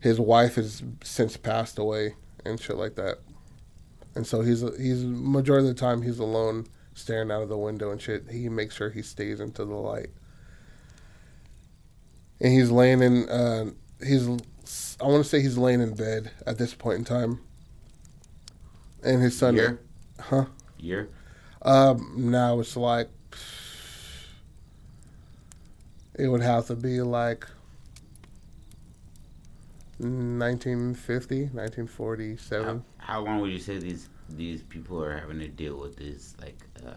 His 0.00 0.20
wife 0.20 0.56
has 0.56 0.82
since 1.02 1.36
passed 1.36 1.78
away 1.78 2.14
and 2.44 2.60
shit 2.60 2.76
like 2.76 2.94
that. 2.96 3.18
And 4.14 4.26
so 4.26 4.42
he's 4.42 4.60
he's 4.78 5.02
majority 5.04 5.68
of 5.68 5.74
the 5.74 5.80
time 5.80 6.02
he's 6.02 6.18
alone, 6.18 6.66
staring 6.94 7.30
out 7.30 7.42
of 7.42 7.48
the 7.48 7.56
window 7.58 7.90
and 7.90 8.00
shit. 8.00 8.30
He 8.30 8.48
makes 8.48 8.76
sure 8.76 8.90
he 8.90 9.02
stays 9.02 9.40
into 9.40 9.64
the 9.64 9.74
light. 9.74 10.10
And 12.40 12.52
he's 12.52 12.70
laying 12.70 13.02
in. 13.02 13.28
Uh, 13.28 13.70
he's 14.04 14.28
I 15.00 15.06
want 15.06 15.24
to 15.24 15.28
say 15.28 15.40
he's 15.40 15.58
laying 15.58 15.80
in 15.80 15.94
bed 15.94 16.30
at 16.46 16.58
this 16.58 16.74
point 16.74 16.98
in 16.98 17.04
time. 17.04 17.40
And 19.02 19.20
his 19.22 19.36
son, 19.36 19.54
Year, 19.56 19.80
huh? 20.20 20.46
year. 20.78 21.08
Um, 21.64 22.12
now 22.16 22.60
it's 22.60 22.76
like 22.76 23.08
it 26.14 26.28
would 26.28 26.42
have 26.42 26.66
to 26.66 26.76
be 26.76 27.00
like 27.00 27.46
1950, 29.98 31.36
1947. 31.40 32.84
How, 32.98 33.04
how 33.14 33.24
long 33.24 33.40
would 33.40 33.50
you 33.50 33.58
say 33.58 33.78
these 33.78 34.08
these 34.30 34.62
people 34.62 35.02
are 35.02 35.16
having 35.16 35.38
to 35.38 35.48
deal 35.48 35.76
with 35.76 35.96
these 35.96 36.34
like 36.40 36.58
uh, 36.86 36.92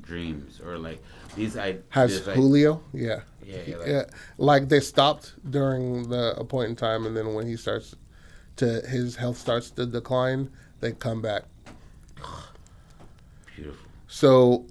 dreams 0.00 0.60
or 0.64 0.78
like 0.78 1.02
these? 1.36 1.56
I 1.56 1.78
Has 1.90 2.18
this, 2.18 2.26
like, 2.26 2.36
Julio? 2.36 2.82
Yeah. 2.92 3.20
Yeah, 3.44 3.58
yeah, 3.64 3.76
like, 3.76 3.86
yeah, 3.86 4.04
like 4.38 4.68
they 4.68 4.80
stopped 4.80 5.34
during 5.48 6.08
the 6.08 6.34
a 6.36 6.44
point 6.44 6.70
in 6.70 6.76
time, 6.76 7.06
and 7.06 7.16
then 7.16 7.32
when 7.34 7.46
he 7.46 7.56
starts 7.56 7.94
to 8.56 8.80
his 8.80 9.14
health 9.14 9.36
starts 9.36 9.70
to 9.72 9.86
decline, 9.86 10.50
they 10.80 10.92
come 10.92 11.22
back. 11.22 11.44
So 14.06 14.66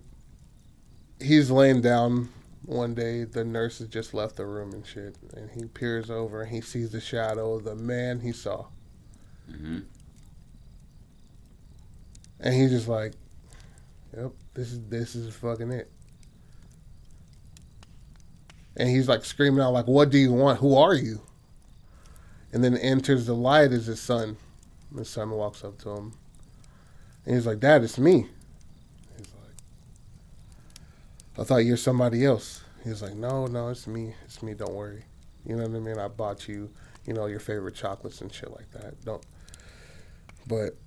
he's 1.19 1.51
laying 1.51 1.81
down 1.81 2.29
one 2.65 2.93
day. 2.93 3.23
The 3.25 3.43
nurse 3.43 3.79
has 3.79 3.87
just 3.87 4.13
left 4.13 4.37
the 4.37 4.45
room 4.45 4.73
and 4.73 4.85
shit, 4.85 5.17
and 5.35 5.49
he 5.51 5.65
peers 5.65 6.09
over 6.09 6.41
and 6.41 6.51
he 6.51 6.61
sees 6.61 6.91
the 6.91 7.01
shadow 7.01 7.53
of 7.55 7.63
the 7.63 7.75
man 7.75 8.21
he 8.21 8.31
saw, 8.31 8.65
hmm 9.49 9.79
and 12.39 12.53
he's 12.53 12.69
just 12.69 12.87
like, 12.87 13.13
"Yep, 14.15 14.31
this 14.53 14.71
is 14.71 14.79
this 14.89 15.15
is 15.15 15.33
fucking 15.35 15.71
it." 15.71 15.89
And 18.77 18.89
he's 18.89 19.07
like 19.07 19.23
screaming 19.23 19.61
out, 19.61 19.71
like, 19.73 19.87
"What 19.87 20.09
do 20.09 20.17
you 20.17 20.33
want? 20.33 20.59
Who 20.59 20.75
are 20.75 20.93
you?" 20.93 21.21
And 22.51 22.63
then 22.63 22.77
enters 22.77 23.25
the 23.25 23.33
light 23.35 23.71
is 23.71 23.85
his 23.85 24.01
son. 24.01 24.37
And 24.89 24.99
his 24.99 25.09
son 25.09 25.31
walks 25.31 25.63
up 25.63 25.77
to 25.79 25.89
him, 25.91 26.13
and 27.25 27.35
he's 27.35 27.45
like, 27.45 27.59
"Dad, 27.59 27.83
it's 27.83 27.97
me." 27.97 28.27
"I 31.37 31.43
thought 31.43 31.65
you're 31.65 31.77
somebody 31.77 32.25
else." 32.25 32.63
He's 32.83 33.01
like, 33.01 33.15
"No, 33.15 33.47
no, 33.47 33.69
it's 33.69 33.87
me. 33.87 34.15
It's 34.25 34.43
me. 34.43 34.53
Don't 34.53 34.73
worry. 34.73 35.05
You 35.45 35.55
know 35.55 35.67
what 35.67 35.75
I 35.75 35.79
mean? 35.79 35.99
I 35.99 36.07
bought 36.07 36.47
you, 36.47 36.71
you 37.05 37.13
know, 37.13 37.25
your 37.25 37.39
favorite 37.39 37.75
chocolates 37.75 38.21
and 38.21 38.33
shit 38.33 38.51
like 38.51 38.71
that. 38.71 39.03
Don't." 39.03 39.23
But 40.47 40.77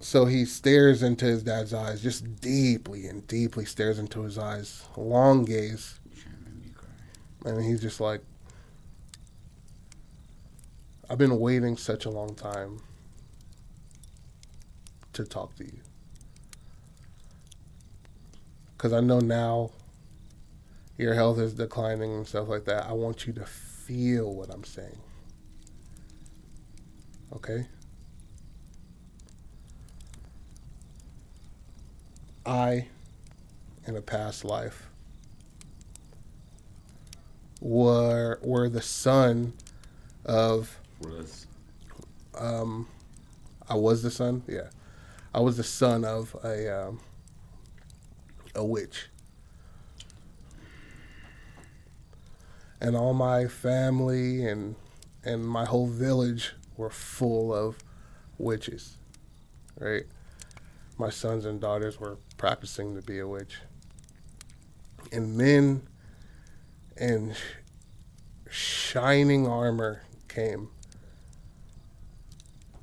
so 0.00 0.26
he 0.26 0.44
stares 0.44 1.02
into 1.02 1.24
his 1.24 1.42
dad's 1.42 1.72
eyes, 1.72 2.02
just 2.02 2.40
deeply 2.40 3.06
and 3.06 3.26
deeply 3.26 3.64
stares 3.64 3.98
into 3.98 4.22
his 4.22 4.36
eyes, 4.36 4.84
long 4.96 5.44
gaze, 5.44 5.98
and 7.44 7.64
he's 7.64 7.80
just 7.80 8.00
like, 8.00 8.20
I've 11.08 11.18
been 11.18 11.38
waiting 11.38 11.76
such 11.76 12.04
a 12.06 12.10
long 12.10 12.34
time 12.34 12.80
to 15.12 15.24
talk 15.24 15.54
to 15.56 15.64
you. 15.64 15.80
Because 18.84 18.98
I 18.98 19.00
know 19.00 19.18
now 19.18 19.70
your 20.98 21.14
health 21.14 21.38
is 21.38 21.54
declining 21.54 22.12
and 22.16 22.28
stuff 22.28 22.48
like 22.48 22.66
that. 22.66 22.84
I 22.84 22.92
want 22.92 23.26
you 23.26 23.32
to 23.32 23.46
feel 23.46 24.34
what 24.34 24.50
I'm 24.50 24.62
saying. 24.62 24.98
Okay? 27.32 27.66
I, 32.44 32.88
in 33.86 33.96
a 33.96 34.02
past 34.02 34.44
life, 34.44 34.90
were 37.62 38.38
were 38.42 38.68
the 38.68 38.82
son 38.82 39.54
of 40.26 40.78
Was 41.00 41.46
um, 42.38 42.86
I 43.66 43.76
was 43.76 44.02
the 44.02 44.10
son. 44.10 44.42
Yeah, 44.46 44.68
I 45.34 45.40
was 45.40 45.56
the 45.56 45.64
son 45.64 46.04
of 46.04 46.36
a 46.44 46.88
um, 46.88 47.00
a 48.54 48.64
witch, 48.64 49.08
and 52.80 52.96
all 52.96 53.14
my 53.14 53.46
family 53.46 54.46
and 54.46 54.76
and 55.24 55.46
my 55.46 55.64
whole 55.64 55.86
village 55.86 56.52
were 56.76 56.90
full 56.90 57.54
of 57.54 57.78
witches, 58.38 58.98
right? 59.78 60.04
My 60.98 61.10
sons 61.10 61.44
and 61.44 61.60
daughters 61.60 61.98
were 61.98 62.18
practicing 62.36 62.94
to 62.94 63.02
be 63.02 63.18
a 63.18 63.26
witch. 63.26 63.58
And 65.10 65.36
men 65.36 65.86
in 66.96 67.34
shining 68.50 69.46
armor 69.46 70.02
came 70.28 70.68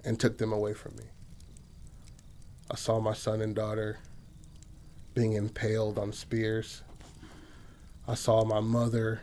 and 0.03 0.19
took 0.19 0.37
them 0.37 0.51
away 0.51 0.73
from 0.73 0.95
me. 0.95 1.05
I 2.69 2.75
saw 2.75 2.99
my 2.99 3.13
son 3.13 3.41
and 3.41 3.55
daughter 3.55 3.99
being 5.13 5.33
impaled 5.33 5.97
on 5.97 6.13
spears. 6.13 6.81
I 8.07 8.15
saw 8.15 8.43
my 8.43 8.59
mother 8.59 9.21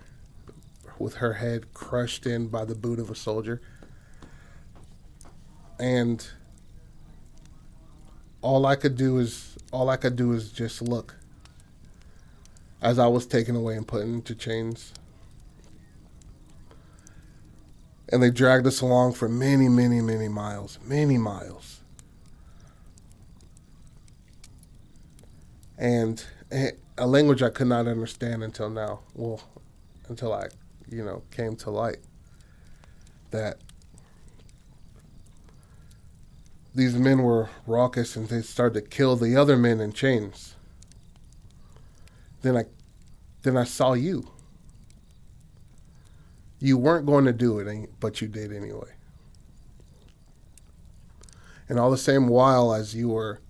with 0.98 1.16
her 1.16 1.34
head 1.34 1.72
crushed 1.72 2.26
in 2.26 2.48
by 2.48 2.64
the 2.64 2.74
boot 2.74 2.98
of 2.98 3.10
a 3.10 3.14
soldier. 3.14 3.60
And 5.78 6.26
all 8.42 8.66
I 8.66 8.76
could 8.76 8.96
do 8.96 9.18
is 9.18 9.56
all 9.72 9.88
I 9.88 9.96
could 9.96 10.16
do 10.16 10.32
is 10.32 10.50
just 10.50 10.82
look 10.82 11.16
as 12.80 12.98
I 12.98 13.06
was 13.06 13.26
taken 13.26 13.56
away 13.56 13.76
and 13.76 13.86
put 13.86 14.02
into 14.02 14.34
chains. 14.34 14.92
And 18.10 18.22
they 18.22 18.30
dragged 18.30 18.66
us 18.66 18.80
along 18.80 19.14
for 19.14 19.28
many, 19.28 19.68
many, 19.68 20.00
many 20.00 20.28
miles, 20.28 20.78
many 20.84 21.18
miles. 21.18 21.77
And 25.78 26.22
eh, 26.50 26.72
a 26.98 27.06
language 27.06 27.42
I 27.42 27.50
could 27.50 27.68
not 27.68 27.86
understand 27.86 28.42
until 28.42 28.68
now. 28.68 29.00
Well, 29.14 29.40
until 30.08 30.32
I, 30.32 30.48
you 30.90 31.04
know, 31.04 31.22
came 31.30 31.54
to 31.56 31.70
light. 31.70 31.98
That 33.30 33.58
these 36.74 36.94
men 36.94 37.22
were 37.22 37.48
raucous 37.66 38.16
and 38.16 38.28
they 38.28 38.42
started 38.42 38.74
to 38.74 38.88
kill 38.88 39.16
the 39.16 39.36
other 39.36 39.56
men 39.56 39.80
in 39.80 39.92
chains. 39.92 40.54
Then 42.42 42.56
I 42.56 42.64
then 43.42 43.56
I 43.56 43.64
saw 43.64 43.92
you. 43.92 44.32
You 46.58 46.76
weren't 46.76 47.06
going 47.06 47.24
to 47.24 47.32
do 47.32 47.60
it, 47.60 47.68
eh, 47.68 47.86
but 48.00 48.20
you 48.20 48.26
did 48.26 48.52
anyway. 48.52 48.90
And 51.68 51.78
all 51.78 51.90
the 51.90 51.98
same 51.98 52.28
while 52.28 52.72
as 52.72 52.94
you 52.94 53.10
were 53.10 53.40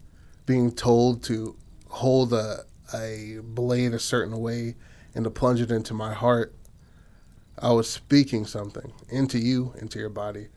being 0.44 0.72
told 0.72 1.22
to 1.24 1.56
hold 1.88 2.33
a, 2.33 2.64
a 2.94 3.40
blade 3.42 3.94
a 3.94 3.98
certain 3.98 4.38
way 4.38 4.77
and 5.14 5.24
to 5.24 5.31
plunge 5.31 5.61
it 5.61 5.70
into 5.70 5.94
my 5.94 6.12
heart, 6.12 6.55
I 7.59 7.72
was 7.72 7.90
speaking 7.90 8.44
something 8.46 8.92
into 9.09 9.38
you, 9.38 9.74
into 9.81 9.98
your 9.98 10.11
body. 10.11 10.48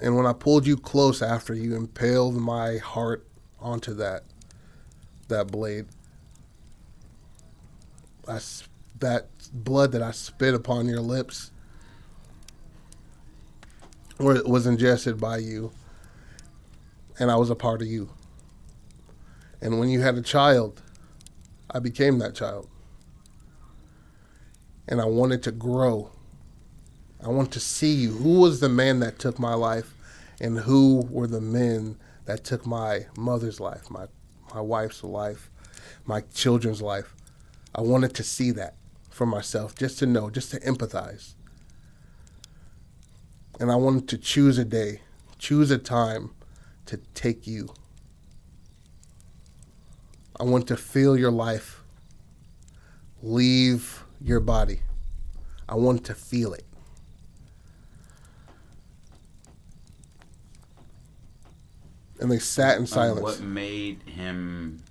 And 0.00 0.16
when 0.16 0.26
I 0.26 0.32
pulled 0.32 0.66
you 0.66 0.76
close 0.76 1.22
after 1.22 1.54
you 1.54 1.74
impaled 1.76 2.36
my 2.36 2.78
heart 2.78 3.26
onto 3.60 3.94
that 3.94 4.24
that 5.28 5.46
blade, 5.46 5.86
I, 8.28 8.38
that 9.00 9.28
blood 9.52 9.92
that 9.92 10.02
I 10.02 10.10
spit 10.10 10.54
upon 10.54 10.86
your 10.86 11.00
lips 11.00 11.50
was 14.18 14.66
ingested 14.66 15.18
by 15.18 15.38
you, 15.38 15.72
and 17.18 17.30
I 17.30 17.36
was 17.36 17.50
a 17.50 17.54
part 17.54 17.80
of 17.82 17.88
you. 17.88 18.10
And 19.60 19.78
when 19.78 19.88
you 19.88 20.00
had 20.02 20.16
a 20.16 20.22
child, 20.22 20.82
I 21.70 21.78
became 21.78 22.18
that 22.18 22.34
child. 22.34 22.68
And 24.86 25.00
I 25.00 25.06
wanted 25.06 25.42
to 25.44 25.52
grow. 25.52 26.10
I 27.24 27.28
want 27.28 27.52
to 27.52 27.60
see 27.60 27.92
you. 27.92 28.12
Who 28.12 28.40
was 28.40 28.60
the 28.60 28.68
man 28.68 29.00
that 29.00 29.18
took 29.18 29.38
my 29.38 29.54
life, 29.54 29.94
and 30.40 30.58
who 30.58 31.08
were 31.10 31.26
the 31.26 31.40
men 31.40 31.96
that 32.26 32.44
took 32.44 32.66
my 32.66 33.06
mother's 33.16 33.60
life, 33.60 33.90
my 33.90 34.06
my 34.54 34.60
wife's 34.60 35.02
life, 35.02 35.50
my 36.04 36.20
children's 36.34 36.82
life? 36.82 37.14
I 37.74 37.80
wanted 37.80 38.14
to 38.16 38.22
see 38.22 38.50
that 38.52 38.74
for 39.08 39.24
myself, 39.24 39.74
just 39.74 39.98
to 40.00 40.06
know, 40.06 40.28
just 40.28 40.50
to 40.50 40.60
empathize. 40.60 41.34
And 43.58 43.72
I 43.72 43.76
wanted 43.76 44.08
to 44.08 44.18
choose 44.18 44.58
a 44.58 44.64
day, 44.64 45.00
choose 45.38 45.70
a 45.70 45.78
time 45.78 46.30
to 46.86 46.98
take 47.14 47.46
you. 47.46 47.68
I 50.38 50.42
want 50.42 50.66
to 50.68 50.76
feel 50.76 51.16
your 51.16 51.30
life 51.30 51.84
leave 53.24 54.04
your 54.20 54.40
body. 54.40 54.80
I 55.68 55.74
want 55.74 56.04
to 56.04 56.14
feel 56.14 56.52
it. 56.52 56.66
And 62.20 62.30
they 62.30 62.38
sat 62.38 62.78
in 62.78 62.86
silence. 62.86 63.22
what 63.22 63.40
made 63.40 64.02
him 64.02 64.82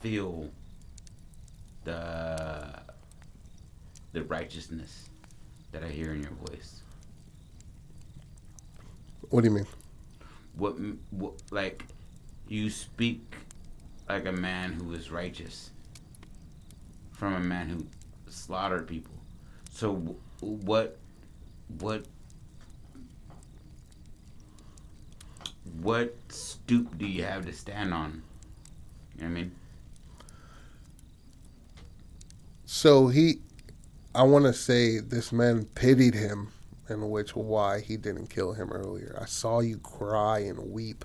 feel 0.00 0.50
the 1.84 2.80
the 4.12 4.22
righteousness 4.24 5.10
that 5.72 5.82
I 5.82 5.88
hear 5.88 6.12
in 6.12 6.22
your 6.22 6.32
voice? 6.32 6.80
What 9.28 9.42
do 9.42 9.48
you 9.48 9.54
mean? 9.54 9.66
What, 10.56 10.76
what 11.10 11.34
like 11.50 11.84
you 12.48 12.70
speak 12.70 13.20
like 14.08 14.26
a 14.26 14.32
man 14.32 14.72
who 14.72 14.92
is 14.92 15.10
righteous 15.10 15.70
from 17.12 17.34
a 17.34 17.40
man 17.40 17.68
who 17.68 17.86
slaughtered 18.28 18.86
people. 18.86 19.14
So 19.70 20.16
what 20.40 20.98
what 21.78 22.04
what 25.80 26.14
stoop 26.28 26.98
do 26.98 27.06
you 27.06 27.24
have 27.24 27.46
to 27.46 27.52
stand 27.52 27.94
on? 27.94 28.22
You 29.16 29.22
know 29.22 29.28
what 29.28 29.30
I 29.30 29.42
mean? 29.42 29.52
So 32.66 33.08
he 33.08 33.40
I 34.14 34.22
want 34.24 34.44
to 34.44 34.52
say 34.52 35.00
this 35.00 35.32
man 35.32 35.64
pitied 35.74 36.14
him 36.14 36.52
in 36.88 37.10
which 37.10 37.34
why 37.34 37.80
he 37.80 37.96
didn't 37.96 38.28
kill 38.28 38.52
him 38.52 38.70
earlier. 38.70 39.18
I 39.20 39.26
saw 39.26 39.60
you 39.60 39.78
cry 39.78 40.40
and 40.40 40.72
weep 40.72 41.04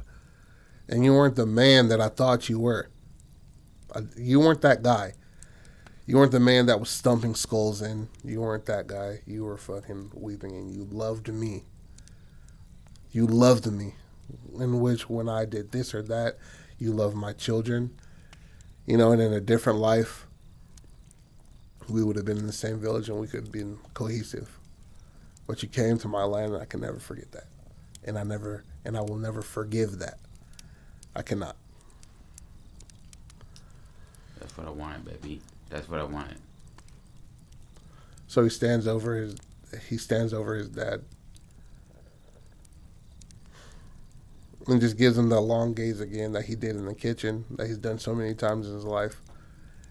and 0.90 1.06
you 1.06 1.14
weren't 1.14 1.36
the 1.36 1.46
man 1.46 1.88
that 1.90 2.02
I 2.02 2.10
thought 2.10 2.50
you 2.50 2.60
were. 2.60 2.90
You 4.18 4.40
weren't 4.40 4.62
that 4.62 4.82
guy. 4.82 5.14
You 6.06 6.18
weren't 6.18 6.32
the 6.32 6.40
man 6.40 6.66
that 6.66 6.80
was 6.80 6.90
stumping 6.90 7.36
skulls 7.36 7.82
in. 7.82 8.10
You 8.24 8.42
weren't 8.42 8.66
that 8.66 8.88
guy. 8.88 9.22
You 9.28 9.44
were 9.44 9.58
fucking 9.58 10.12
weeping 10.16 10.56
and 10.56 10.72
you 10.72 10.88
loved 10.90 11.32
me. 11.32 11.66
You 13.12 13.28
loved 13.28 13.72
me. 13.72 13.94
In 14.60 14.80
which, 14.80 15.10
when 15.10 15.30
I 15.30 15.46
did 15.46 15.72
this 15.72 15.94
or 15.94 16.02
that, 16.04 16.38
you 16.78 16.92
loved 16.92 17.16
my 17.16 17.34
children. 17.34 17.92
You 18.86 18.98
know, 18.98 19.12
and 19.12 19.22
in 19.22 19.34
a 19.34 19.40
different 19.40 19.80
life, 19.80 20.26
we 21.88 22.04
would 22.04 22.16
have 22.16 22.26
been 22.26 22.38
in 22.38 22.48
the 22.48 22.54
same 22.54 22.80
village 22.80 23.10
and 23.10 23.20
we 23.20 23.28
could 23.28 23.42
have 23.46 23.52
been 23.52 23.78
cohesive. 23.94 24.59
But 25.50 25.64
you 25.64 25.68
came 25.68 25.98
to 25.98 26.08
my 26.08 26.26
land 26.26 26.54
and 26.54 26.62
I 26.62 26.66
can 26.66 26.82
never 26.82 27.00
forget 27.00 27.32
that. 27.32 27.48
And 28.04 28.20
I 28.20 28.24
never, 28.24 28.64
and 28.86 28.96
I 28.96 29.02
will 29.02 29.18
never 29.18 29.42
forgive 29.42 29.98
that. 29.98 30.20
I 31.16 31.24
cannot. 31.24 31.56
That's 34.40 34.56
what 34.56 34.68
I 34.68 34.70
wanted, 34.70 35.06
baby. 35.06 35.42
That's 35.72 35.90
what 35.90 36.02
I 36.02 36.04
wanted. 36.04 36.38
So 38.28 38.44
he 38.44 38.50
stands 38.52 38.88
over 38.88 39.16
his 39.16 39.38
he 39.88 39.98
stands 39.98 40.36
over 40.36 40.54
his 40.54 40.70
dad 40.70 41.02
and 44.68 44.80
just 44.80 44.98
gives 44.98 45.18
him 45.18 45.30
that 45.30 45.42
long 45.42 45.74
gaze 45.74 46.00
again 46.00 46.34
that 46.34 46.46
he 46.46 46.54
did 46.54 46.76
in 46.76 46.86
the 46.86 46.94
kitchen 46.94 47.46
that 47.58 47.66
he's 47.66 47.80
done 47.80 47.98
so 47.98 48.14
many 48.14 48.36
times 48.36 48.68
in 48.68 48.76
his 48.76 48.86
life. 48.86 49.20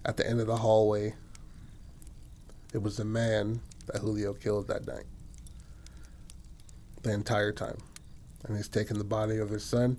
At 0.05 0.17
the 0.19 0.25
end 0.25 0.41
of 0.41 0.47
the 0.47 0.59
hallway, 0.59 1.17
it 2.73 2.81
was 2.81 2.97
the 2.97 3.05
man 3.05 3.61
that 3.87 4.03
Julio 4.03 4.35
killed 4.35 4.69
that 4.69 4.87
night. 4.87 5.07
The 7.03 7.13
entire 7.13 7.53
time. 7.53 7.79
And 8.45 8.57
he's 8.57 8.69
taken 8.69 8.99
the 8.99 9.05
body 9.05 9.39
of 9.39 9.51
his 9.51 9.65
son 9.65 9.99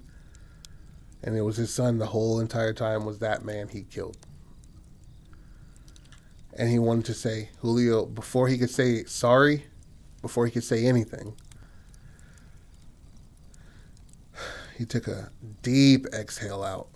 and 1.24 1.36
it 1.36 1.42
was 1.42 1.58
his 1.58 1.74
son 1.74 1.98
the 1.98 2.08
whole 2.08 2.40
entire 2.40 2.74
time 2.74 3.06
was 3.06 3.20
that 3.20 3.44
man 3.44 3.68
he 3.68 3.82
killed. 3.82 4.18
And 6.54 6.70
he 6.70 6.80
wanted 6.80 7.06
to 7.06 7.14
say, 7.14 7.50
Julio, 7.60 8.06
before 8.06 8.48
he 8.48 8.58
could 8.58 8.70
say 8.70 9.04
sorry, 9.06 9.66
before 10.22 10.46
he 10.46 10.52
could 10.52 10.64
say 10.64 10.86
anything, 10.86 11.36
he 14.78 14.86
took 14.86 15.08
a 15.08 15.32
deep 15.62 16.06
exhale 16.14 16.64
out 16.64 16.88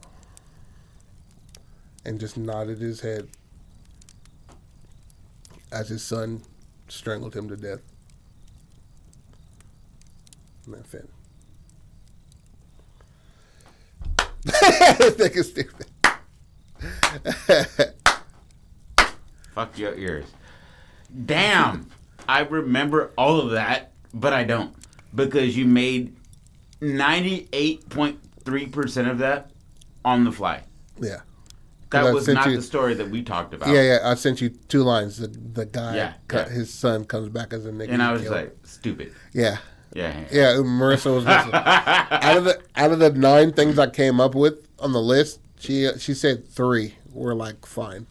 and 2.05 2.19
just 2.19 2.37
nodded 2.37 2.79
his 2.79 3.01
head 3.01 3.29
as 5.71 5.89
his 5.89 6.03
son 6.03 6.43
strangled 6.87 7.35
him 7.35 7.49
to 7.49 7.57
death. 7.57 7.81
Then 10.67 10.84
finished. 10.84 11.10
think 15.17 15.36
it's 15.36 15.49
stupid. 15.49 15.86
Fuck 19.54 19.78
your 19.78 19.95
ears. 19.95 20.26
Damn. 21.26 21.89
I 22.28 22.41
remember 22.41 23.12
all 23.17 23.39
of 23.39 23.52
that 23.52 23.93
but 24.13 24.34
I 24.34 24.43
don't 24.43 24.73
because 25.15 25.58
you 25.58 25.65
made 25.65 26.15
ninety 26.82 27.47
eight 27.52 27.88
point 27.89 28.19
three 28.43 28.67
percent 28.67 29.08
of 29.08 29.17
that 29.19 29.52
on 30.06 30.23
the 30.23 30.32
fly. 30.32 30.63
Yeah. 30.99 31.21
That 31.89 32.12
was 32.13 32.28
not 32.28 32.47
you- 32.47 32.56
the 32.56 32.62
story 32.62 32.95
that 32.95 33.10
we 33.10 33.21
talked 33.21 33.54
about. 33.54 33.69
Yeah, 33.69 33.82
yeah. 33.84 33.99
I 34.04 34.15
sent 34.15 34.41
you 34.41 34.49
two 34.49 34.82
lines. 34.82 35.17
The, 35.17 35.28
the 35.28 35.65
guy, 35.67 35.95
Yeah, 35.95 36.13
co- 36.28 36.38
yeah. 36.39 36.49
his 36.49 36.73
son 36.73 37.06
comes 37.06 37.30
back 37.30 37.54
as 37.54 37.67
a 37.67 37.71
nigga. 37.71 37.89
And 37.91 38.02
I 38.02 38.12
was 38.12 38.23
killed. 38.23 38.34
like, 38.36 38.58
stupid. 38.63 39.13
yeah, 39.32 39.58
Yeah. 39.93 40.19
yeah. 40.19 40.27
yeah. 40.32 40.53
Marissa 40.58 41.13
was 41.13 41.25
listening. 41.25 41.53
out 41.53 42.38
of 42.38 42.43
the 42.45 42.62
out 42.75 42.91
of 42.91 42.99
the 42.99 43.12
nine 43.12 43.53
things 43.53 43.77
I 43.79 43.88
came 43.89 44.19
up 44.19 44.36
with 44.36 44.67
on 44.79 44.91
the 44.91 45.01
list, 45.01 45.39
she 45.60 45.89
she 45.99 46.13
said 46.13 46.47
three 46.49 46.95
were 47.12 47.36
like 47.36 47.65
fine. 47.65 48.08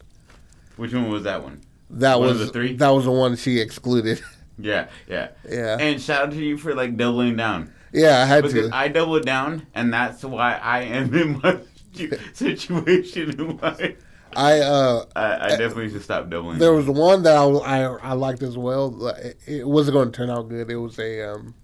Which 0.77 0.93
one 0.95 1.11
was 1.11 1.25
that 1.25 1.43
one? 1.43 1.61
That 1.91 2.19
One 2.21 2.29
was 2.31 2.39
the 2.39 2.47
three? 2.49 2.75
that 2.77 2.89
was 2.89 3.05
the 3.05 3.11
one 3.13 3.37
she 3.37 3.59
excluded. 3.61 4.23
Yeah, 4.59 4.89
yeah. 5.09 5.29
Yeah. 5.49 5.79
And 5.81 6.01
shout 6.01 6.27
out 6.27 6.31
to 6.33 6.37
you 6.37 6.57
for 6.59 6.75
like 6.75 6.97
doubling 6.97 7.37
down. 7.37 7.73
yeah, 7.93 8.23
I 8.23 8.27
had 8.27 8.43
Because 8.45 8.69
to. 8.69 8.77
I 8.77 8.87
doubled 8.89 9.25
down, 9.25 9.67
and 9.75 9.93
that's 9.93 10.23
why 10.23 10.55
I 10.63 10.83
am 10.83 11.13
in 11.15 11.41
my 11.41 11.59
situation 12.35 13.31
in 13.41 13.57
life. 13.57 13.97
I 14.37 14.61
uh 14.61 15.05
I, 15.17 15.47
I 15.47 15.49
definitely 15.57 15.91
should 15.91 16.03
stop 16.03 16.29
doubling. 16.31 16.59
there 16.59 16.73
was 16.73 16.87
one 16.87 17.23
that 17.25 17.35
I, 17.37 17.45
I 17.45 17.81
I 18.11 18.13
liked 18.13 18.43
as 18.43 18.57
well. 18.57 19.09
It, 19.17 19.39
it 19.47 19.67
wasn't 19.69 19.95
going 19.95 20.13
to 20.13 20.17
turn 20.17 20.31
out 20.31 20.49
good. 20.49 20.71
It 20.71 20.77
was 20.77 20.99
a 20.99 21.33
um 21.33 21.55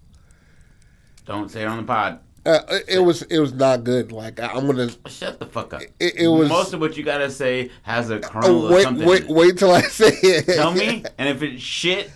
Don't 1.29 1.49
say 1.51 1.61
it 1.61 1.67
on 1.67 1.77
the 1.77 1.83
pod. 1.83 2.19
uh, 2.43 2.61
it- 2.69 2.85
it 2.87 2.99
was 2.99 3.21
it 3.21 3.37
was 3.37 3.53
not 3.53 3.83
good. 3.83 4.11
Like 4.11 4.39
I'm 4.39 4.65
gonna 4.65 4.89
Shut 5.07 5.37
the 5.39 5.45
fuck 5.45 5.75
up. 5.75 5.81
It- 5.99 6.15
it 6.15 6.27
was- 6.27 6.49
most 6.49 6.73
of 6.73 6.79
what 6.79 6.97
you 6.97 7.03
gotta 7.03 7.29
say 7.29 7.69
has 7.83 8.09
a 8.09 8.17
kernel 8.19 8.63
oh, 8.63 8.65
of 8.65 8.71
wait 8.71 8.83
something. 8.83 9.07
wait 9.07 9.27
wait 9.27 9.57
till 9.59 9.69
I 9.71 9.81
say 9.81 10.09
it. 10.23 10.47
Tell 10.47 10.71
me, 10.73 11.03
and 11.19 11.29
if 11.29 11.43
it's 11.43 11.61
shit, 11.61 12.09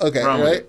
Okay, 0.00 0.24
right. 0.24 0.66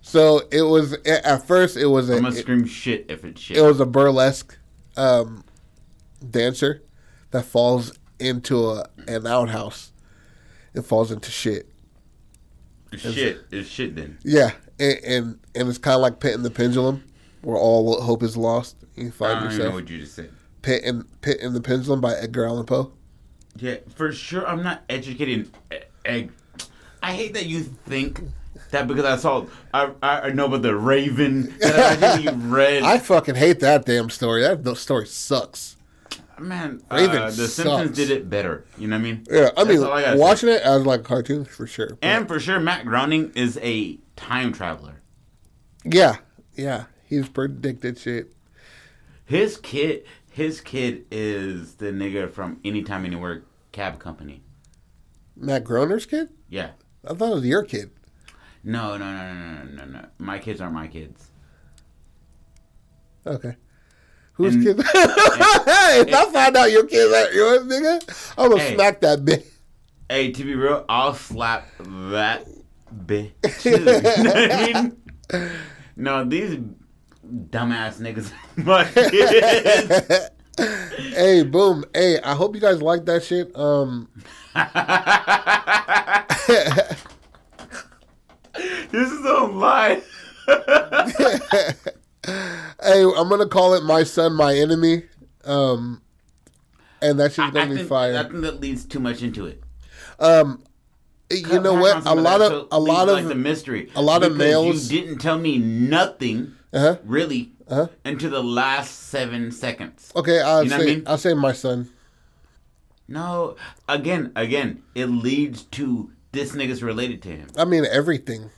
So 0.00 0.40
it 0.50 0.62
was 0.62 0.94
at 1.04 1.46
first 1.46 1.76
it 1.76 1.86
was 1.86 2.08
a 2.08 2.14
I'm 2.16 2.22
gonna 2.22 2.34
it, 2.34 2.40
scream 2.40 2.64
shit 2.66 3.06
if 3.10 3.24
it's 3.26 3.40
shit. 3.40 3.58
it 3.58 3.62
was 3.62 3.78
a 3.78 3.86
burlesque 3.86 4.56
um, 4.96 5.44
dancer 6.28 6.82
that 7.30 7.44
falls 7.44 7.92
into 8.18 8.70
a, 8.70 8.86
an 9.06 9.26
outhouse. 9.26 9.92
It 10.74 10.82
falls 10.86 11.12
into 11.12 11.30
shit. 11.30 11.68
Shit 12.98 13.44
is 13.50 13.68
shit 13.68 13.96
then. 13.96 14.18
Yeah, 14.22 14.52
and 14.78 14.98
and, 15.04 15.38
and 15.54 15.68
it's 15.68 15.78
kind 15.78 15.94
of 15.96 16.00
like 16.00 16.20
pitting 16.20 16.42
the 16.42 16.50
pendulum, 16.50 17.04
where 17.42 17.56
all 17.56 18.00
hope 18.02 18.22
is 18.22 18.36
lost. 18.36 18.76
You 18.96 19.08
I 19.08 19.10
find 19.10 19.40
don't 19.44 19.52
even 19.52 19.66
know 19.66 19.74
what 19.74 19.88
you 19.88 19.98
just 19.98 20.14
said. 20.14 20.30
pit 20.62 20.84
in 20.84 21.04
pit 21.20 21.40
in 21.40 21.52
the 21.54 21.60
pendulum 21.60 22.00
by 22.00 22.14
Edgar 22.14 22.46
Allan 22.46 22.66
Poe. 22.66 22.92
Yeah, 23.56 23.76
for 23.94 24.12
sure. 24.12 24.46
I'm 24.46 24.62
not 24.62 24.82
educating. 24.88 25.50
Egg. 26.04 26.30
I 27.02 27.12
hate 27.14 27.34
that 27.34 27.46
you 27.46 27.60
think 27.60 28.20
that 28.70 28.86
because 28.88 29.04
I 29.04 29.16
saw 29.16 29.46
I, 29.74 29.90
I 30.02 30.20
I 30.20 30.30
know 30.30 30.46
about 30.46 30.62
the 30.62 30.74
Raven 30.74 31.54
that 31.60 32.02
I 32.26 32.32
read. 32.34 32.82
I 32.82 32.98
fucking 32.98 33.34
hate 33.34 33.60
that 33.60 33.84
damn 33.86 34.10
story. 34.10 34.42
That 34.42 34.76
story 34.76 35.06
sucks. 35.06 35.76
Man, 36.42 36.82
Raven 36.90 37.16
uh, 37.22 37.26
the 37.26 37.32
sucks. 37.48 37.52
Simpsons 37.54 37.96
did 37.96 38.10
it 38.10 38.28
better. 38.28 38.64
You 38.76 38.88
know 38.88 38.96
what 38.96 39.00
I 39.00 39.02
mean? 39.02 39.24
Yeah, 39.30 39.50
I 39.56 39.64
That's 39.64 39.78
mean, 39.78 39.84
I 39.84 40.02
gotta 40.02 40.18
watching 40.18 40.48
it 40.48 40.62
as 40.62 40.84
like 40.84 41.04
cartoons 41.04 41.48
for 41.48 41.66
sure. 41.66 41.96
And 42.02 42.26
for 42.28 42.40
sure, 42.40 42.58
Matt 42.60 42.84
Groening 42.84 43.32
is 43.34 43.58
a 43.62 43.98
time 44.16 44.52
traveler. 44.52 45.00
yeah, 45.84 46.16
yeah, 46.54 46.84
he's 47.06 47.28
predicted 47.28 47.98
shit. 47.98 48.32
His 49.24 49.56
kid, 49.56 50.04
his 50.30 50.60
kid 50.60 51.06
is 51.10 51.74
the 51.76 51.86
nigga 51.86 52.30
from 52.30 52.60
Anytime 52.64 53.04
Anywhere 53.06 53.42
Cab 53.72 53.98
Company. 53.98 54.42
Matt 55.36 55.64
Groener's 55.64 56.06
kid? 56.06 56.28
Yeah. 56.48 56.72
I 57.04 57.14
thought 57.14 57.30
it 57.32 57.34
was 57.36 57.46
your 57.46 57.62
kid. 57.64 57.90
No, 58.64 58.96
no, 58.96 59.12
no, 59.16 59.34
no, 59.34 59.62
no, 59.64 59.84
no, 59.84 59.84
no. 60.00 60.06
My 60.18 60.38
kids 60.38 60.60
aren't 60.60 60.74
my 60.74 60.86
kids. 60.86 61.30
Okay. 63.26 63.56
Whose 64.34 64.54
And- 64.54 64.64
kid? 64.64 64.78
if 64.94 66.14
I 66.14 66.30
find 66.32 66.56
out 66.56 66.70
your 66.70 66.86
kids 66.86 67.12
aren't 67.12 67.34
yours, 67.34 67.60
nigga, 67.64 68.34
I'm 68.38 68.50
gonna 68.50 68.62
Hey. 68.62 68.74
smack 68.74 69.00
that 69.02 69.20
bitch. 69.24 69.44
Hey, 70.08 70.30
to 70.32 70.44
be 70.44 70.54
real, 70.54 70.84
I'll 70.88 71.14
slap 71.14 71.66
that 71.78 72.46
bitch 73.06 73.32
too. 73.62 73.70
You 73.78 74.24
know 74.24 74.32
I 74.34 74.72
mean? 74.72 75.50
No, 75.96 76.24
these 76.24 76.58
dumbass 77.50 77.98
niggas, 78.00 78.30
my 78.56 78.84
kids. 78.84 80.30
hey, 81.14 81.42
boom. 81.44 81.84
Hey, 81.94 82.20
I 82.20 82.34
hope 82.34 82.54
you 82.54 82.60
guys 82.60 82.82
like 82.82 83.04
that 83.06 83.22
shit. 83.24 83.54
Um, 83.56 84.08
this 88.90 89.10
is 89.10 89.24
a 89.24 89.44
lie. 89.44 90.02
Hey, 92.26 93.02
I'm 93.16 93.28
gonna 93.28 93.48
call 93.48 93.74
it 93.74 93.84
my 93.84 94.02
son, 94.04 94.34
my 94.34 94.54
enemy. 94.54 95.04
Um, 95.44 96.02
and 97.00 97.18
that 97.18 97.32
shit's 97.32 97.38
I, 97.38 97.50
gonna 97.50 97.70
be 97.70 97.76
think, 97.76 97.88
fire. 97.88 98.16
I 98.16 98.22
think 98.22 98.42
that 98.42 98.60
leads 98.60 98.84
too 98.84 99.00
much 99.00 99.22
into 99.22 99.46
it. 99.46 99.62
Um, 100.18 100.62
you 101.30 101.60
know 101.60 101.74
what? 101.74 102.06
A 102.06 102.14
lot 102.14 102.40
of 102.40 102.68
a 102.70 102.78
lot 102.78 103.08
of 103.08 103.14
like 103.16 103.28
the 103.28 103.34
mystery. 103.34 103.90
a 103.94 104.02
lot 104.02 104.22
of 104.22 104.36
males- 104.36 104.92
You 104.92 105.00
didn't 105.00 105.18
tell 105.18 105.38
me 105.38 105.58
nothing, 105.58 106.54
uh-huh, 106.72 106.98
really, 107.04 107.52
uh-huh. 107.68 107.88
until 108.04 108.30
the 108.30 108.42
last 108.42 109.08
seven 109.08 109.50
seconds. 109.50 110.12
Okay, 110.14 110.40
I'll 110.40 110.64
You 110.64 110.70
know 110.70 110.78
say 110.78 110.82
I 110.82 110.86
mean? 110.86 111.02
I'll 111.06 111.18
say 111.18 111.34
my 111.34 111.52
son. 111.52 111.88
No, 113.08 113.56
again, 113.88 114.32
again, 114.36 114.82
it 114.94 115.06
leads 115.06 115.64
to 115.64 116.12
this 116.32 116.52
nigga's 116.52 116.82
related 116.82 117.20
to 117.22 117.28
him. 117.30 117.48
I 117.56 117.64
mean 117.64 117.84
everything. 117.90 118.50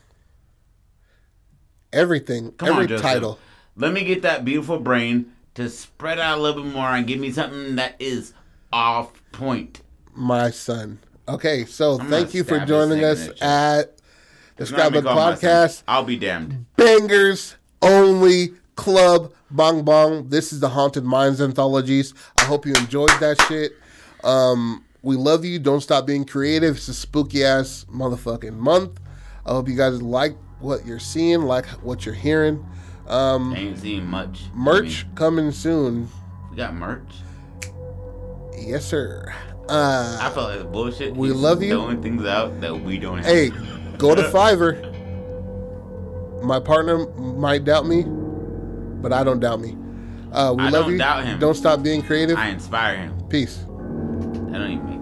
Everything. 1.93 2.53
Come 2.53 2.69
every 2.69 2.83
on, 2.83 2.89
Joseph. 2.89 3.03
title. 3.03 3.39
Let 3.77 3.93
me 3.93 4.05
get 4.05 4.23
that 4.23 4.45
beautiful 4.45 4.79
brain 4.79 5.33
to 5.55 5.69
spread 5.69 6.19
out 6.19 6.39
a 6.39 6.41
little 6.41 6.63
bit 6.63 6.73
more 6.73 6.91
and 6.91 7.07
give 7.07 7.19
me 7.19 7.33
something 7.33 7.77
that 7.77 7.97
is 7.99 8.33
off 8.73 9.13
point. 9.33 9.81
My 10.15 10.51
son. 10.51 11.01
Okay, 11.29 11.65
so 11.65 11.99
I'm 11.99 12.09
thank 12.09 12.35
you 12.35 12.45
for 12.45 12.65
joining 12.65 13.03
us 13.03 13.29
at 13.41 13.99
the 14.57 14.67
Scrapbook 14.67 15.05
calling 15.05 15.17
my 15.17 15.35
son. 15.35 15.51
Podcast. 15.51 15.83
I'll 15.89 16.05
be 16.05 16.17
damned. 16.17 16.67
Bangers 16.77 17.57
only 17.83 18.55
club 18.77 19.33
bong 19.51 19.85
bong. 19.85 20.29
This 20.29 20.53
is 20.53 20.61
the 20.61 20.69
Haunted 20.69 21.05
Minds 21.05 21.41
anthologies. 21.41 22.15
I 22.39 22.45
hope 22.45 22.67
you 22.67 22.75
enjoyed 22.75 23.11
that 23.21 23.41
shit. 23.49 23.73
Um, 24.23 24.85
we 25.03 25.17
love 25.17 25.45
you. 25.45 25.59
Don't 25.59 25.81
stop 25.81 26.07
being 26.07 26.25
creative. 26.25 26.77
It's 26.77 26.89
a 26.89 26.95
spooky 26.95 27.45
ass 27.45 27.87
motherfucking 27.93 28.57
month. 28.57 29.01
I 29.47 29.51
hope 29.51 29.69
you 29.69 29.77
guys 29.77 30.01
like 30.01 30.37
what 30.61 30.87
you're 30.87 30.99
seeing, 30.99 31.43
like 31.43 31.67
what 31.83 32.07
you're 32.07 32.15
hearing. 32.15 32.65
Um, 33.07 33.53
I 33.53 33.59
Ain't 33.59 33.79
seen 33.79 34.07
much. 34.07 34.43
merch 34.55 35.05
I 35.05 35.07
mean, 35.09 35.15
coming 35.17 35.53
soon. 35.53 36.09
we 36.51 36.57
got 36.57 36.75
merch. 36.75 37.03
Yes, 38.59 38.85
sir. 38.87 39.35
Uh, 39.69 40.19
I 40.21 40.31
felt 40.31 40.51
like 40.59 40.73
bullshit. 40.73 41.15
We 41.17 41.29
He's 41.29 41.37
love 41.37 41.63
you. 41.63 41.71
Throwing 41.75 42.03
things 42.03 42.25
out 42.25 42.61
that 42.61 42.79
we 42.81 42.99
don't 42.99 43.19
have. 43.19 43.27
hey, 43.27 43.51
go 43.99 44.15
to 44.15 44.23
Fiverr. 44.33 44.91
My 46.43 46.61
partner 46.61 47.07
might 47.17 47.65
doubt 47.65 47.87
me, 47.87 48.05
but 49.03 49.13
I 49.13 49.25
don't 49.25 49.41
doubt 49.41 49.61
me. 49.61 49.77
Uh, 50.33 50.53
we 50.57 50.65
I 50.65 50.69
love 50.71 50.85
don't 50.85 50.93
you. 50.93 50.99
doubt 50.99 51.25
him. 51.25 51.39
Don't 51.39 51.55
stop 51.55 51.83
being 51.83 52.03
creative. 52.03 52.37
I 52.37 52.49
inspire 52.49 52.97
him. 52.97 53.19
Peace. 53.29 53.65
I 53.65 54.59
don't 54.59 54.71
even 54.73 54.93